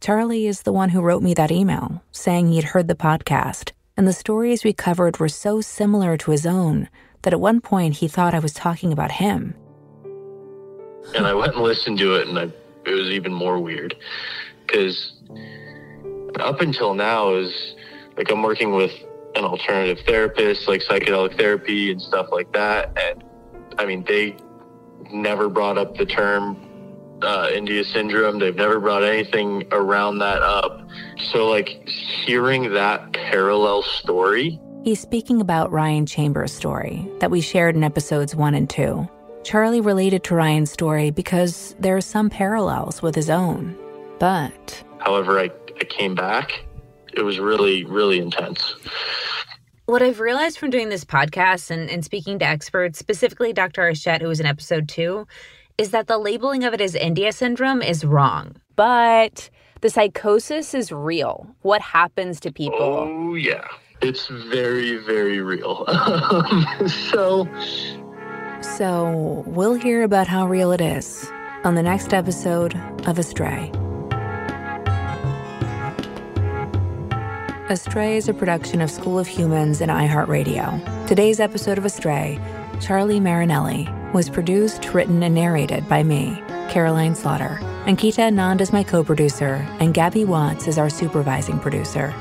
Charlie 0.00 0.46
is 0.46 0.62
the 0.62 0.72
one 0.72 0.88
who 0.88 1.00
wrote 1.00 1.22
me 1.22 1.34
that 1.34 1.52
email 1.52 2.02
saying 2.10 2.50
he'd 2.50 2.64
heard 2.64 2.88
the 2.88 2.94
podcast, 2.94 3.72
and 3.96 4.06
the 4.08 4.12
stories 4.12 4.64
we 4.64 4.72
covered 4.72 5.18
were 5.18 5.28
so 5.28 5.60
similar 5.60 6.16
to 6.16 6.30
his 6.30 6.44
own 6.44 6.88
that 7.22 7.32
at 7.32 7.40
one 7.40 7.60
point 7.60 7.96
he 7.96 8.08
thought 8.08 8.34
I 8.34 8.40
was 8.40 8.52
talking 8.52 8.92
about 8.92 9.12
him. 9.12 9.54
And 11.14 11.26
I 11.26 11.34
went 11.34 11.54
and 11.54 11.62
listened 11.62 11.98
to 11.98 12.14
it, 12.16 12.26
and 12.28 12.38
I, 12.38 12.44
it 12.84 12.94
was 12.94 13.10
even 13.10 13.32
more 13.32 13.58
weird 13.58 13.94
because 14.66 15.12
up 16.40 16.60
until 16.60 16.94
now 16.94 17.34
is 17.34 17.74
like 18.16 18.30
I'm 18.30 18.42
working 18.42 18.72
with 18.72 18.92
an 19.34 19.44
alternative 19.44 20.04
therapist, 20.06 20.68
like 20.68 20.82
psychedelic 20.82 21.36
therapy 21.36 21.90
and 21.90 22.00
stuff 22.00 22.28
like 22.30 22.52
that. 22.52 22.96
And 23.00 23.24
I 23.78 23.86
mean, 23.86 24.04
they 24.04 24.36
never 25.12 25.48
brought 25.48 25.78
up 25.78 25.96
the 25.96 26.06
term 26.06 26.56
uh, 27.22 27.48
India 27.52 27.84
syndrome. 27.84 28.38
They've 28.38 28.54
never 28.54 28.80
brought 28.80 29.04
anything 29.04 29.66
around 29.72 30.18
that 30.18 30.42
up. 30.42 30.86
So, 31.32 31.48
like, 31.48 31.88
hearing 31.88 32.72
that 32.74 33.12
parallel 33.12 33.82
story. 33.82 34.60
He's 34.84 35.00
speaking 35.00 35.40
about 35.40 35.70
Ryan 35.70 36.06
Chambers' 36.06 36.52
story 36.52 37.08
that 37.20 37.30
we 37.30 37.40
shared 37.40 37.76
in 37.76 37.84
episodes 37.84 38.34
one 38.34 38.54
and 38.54 38.68
two. 38.68 39.08
Charlie 39.44 39.80
related 39.80 40.24
to 40.24 40.34
Ryan's 40.34 40.70
story 40.70 41.10
because 41.10 41.74
there 41.78 41.96
are 41.96 42.00
some 42.02 42.30
parallels 42.30 43.02
with 43.02 43.14
his 43.14 43.30
own. 43.30 43.76
But. 44.18 44.82
However, 44.98 45.38
I, 45.38 45.50
I 45.80 45.84
came 45.84 46.14
back. 46.14 46.64
It 47.14 47.22
was 47.22 47.38
really, 47.38 47.84
really 47.84 48.18
intense. 48.18 48.74
What 49.86 50.02
I've 50.02 50.20
realized 50.20 50.58
from 50.58 50.70
doing 50.70 50.88
this 50.88 51.04
podcast 51.04 51.70
and, 51.70 51.90
and 51.90 52.04
speaking 52.04 52.38
to 52.38 52.46
experts, 52.46 52.98
specifically 52.98 53.52
Dr. 53.52 53.82
Arshette, 53.82 54.22
who 54.22 54.28
was 54.28 54.40
in 54.40 54.46
episode 54.46 54.88
two, 54.88 55.26
is 55.76 55.90
that 55.90 56.06
the 56.06 56.18
labeling 56.18 56.64
of 56.64 56.74
it 56.74 56.80
as 56.80 56.94
India 56.94 57.32
syndrome 57.32 57.82
is 57.82 58.04
wrong. 58.04 58.56
But 58.76 59.50
the 59.80 59.90
psychosis 59.90 60.74
is 60.74 60.92
real. 60.92 61.46
What 61.62 61.82
happens 61.82 62.40
to 62.40 62.52
people? 62.52 62.78
Oh, 62.80 63.34
yeah. 63.34 63.66
It's 64.00 64.26
very, 64.28 64.96
very 64.96 65.40
real. 65.40 65.84
so. 67.10 67.48
So, 68.60 69.42
we'll 69.46 69.74
hear 69.74 70.04
about 70.04 70.28
how 70.28 70.46
real 70.46 70.70
it 70.70 70.80
is 70.80 71.28
on 71.64 71.74
the 71.74 71.82
next 71.82 72.14
episode 72.14 72.74
of 73.06 73.18
Astray. 73.18 73.72
Astray 77.68 78.16
is 78.16 78.28
a 78.28 78.34
production 78.34 78.80
of 78.80 78.90
School 78.90 79.20
of 79.20 79.28
Humans 79.28 79.80
and 79.80 79.90
iHeartRadio. 79.90 81.06
Today's 81.06 81.38
episode 81.38 81.78
of 81.78 81.84
Astray, 81.84 82.40
Charlie 82.80 83.20
Marinelli, 83.20 83.88
was 84.12 84.28
produced, 84.28 84.92
written, 84.92 85.22
and 85.22 85.32
narrated 85.32 85.88
by 85.88 86.02
me, 86.02 86.42
Caroline 86.68 87.14
Slaughter. 87.14 87.60
Ankita 87.86 88.30
Anand 88.30 88.60
is 88.60 88.72
my 88.72 88.82
co 88.82 89.04
producer, 89.04 89.64
and 89.78 89.94
Gabby 89.94 90.24
Watts 90.24 90.66
is 90.66 90.76
our 90.76 90.90
supervising 90.90 91.60
producer. 91.60 92.12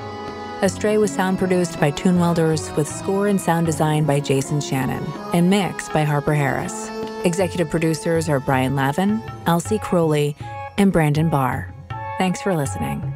Astray 0.61 0.99
was 0.99 1.11
sound 1.11 1.39
produced 1.39 1.79
by 1.79 1.89
Tune 1.89 2.19
Welders 2.19 2.71
with 2.73 2.87
score 2.87 3.27
and 3.27 3.41
sound 3.41 3.65
design 3.65 4.05
by 4.05 4.19
Jason 4.19 4.61
Shannon 4.61 5.03
and 5.33 5.49
mixed 5.49 5.91
by 5.91 6.03
Harper 6.03 6.35
Harris. 6.35 6.87
Executive 7.25 7.69
producers 7.69 8.29
are 8.29 8.39
Brian 8.39 8.75
Lavin, 8.75 9.23
Elsie 9.47 9.79
Crowley, 9.79 10.35
and 10.77 10.93
Brandon 10.93 11.29
Barr. 11.29 11.73
Thanks 12.19 12.43
for 12.43 12.55
listening. 12.55 13.15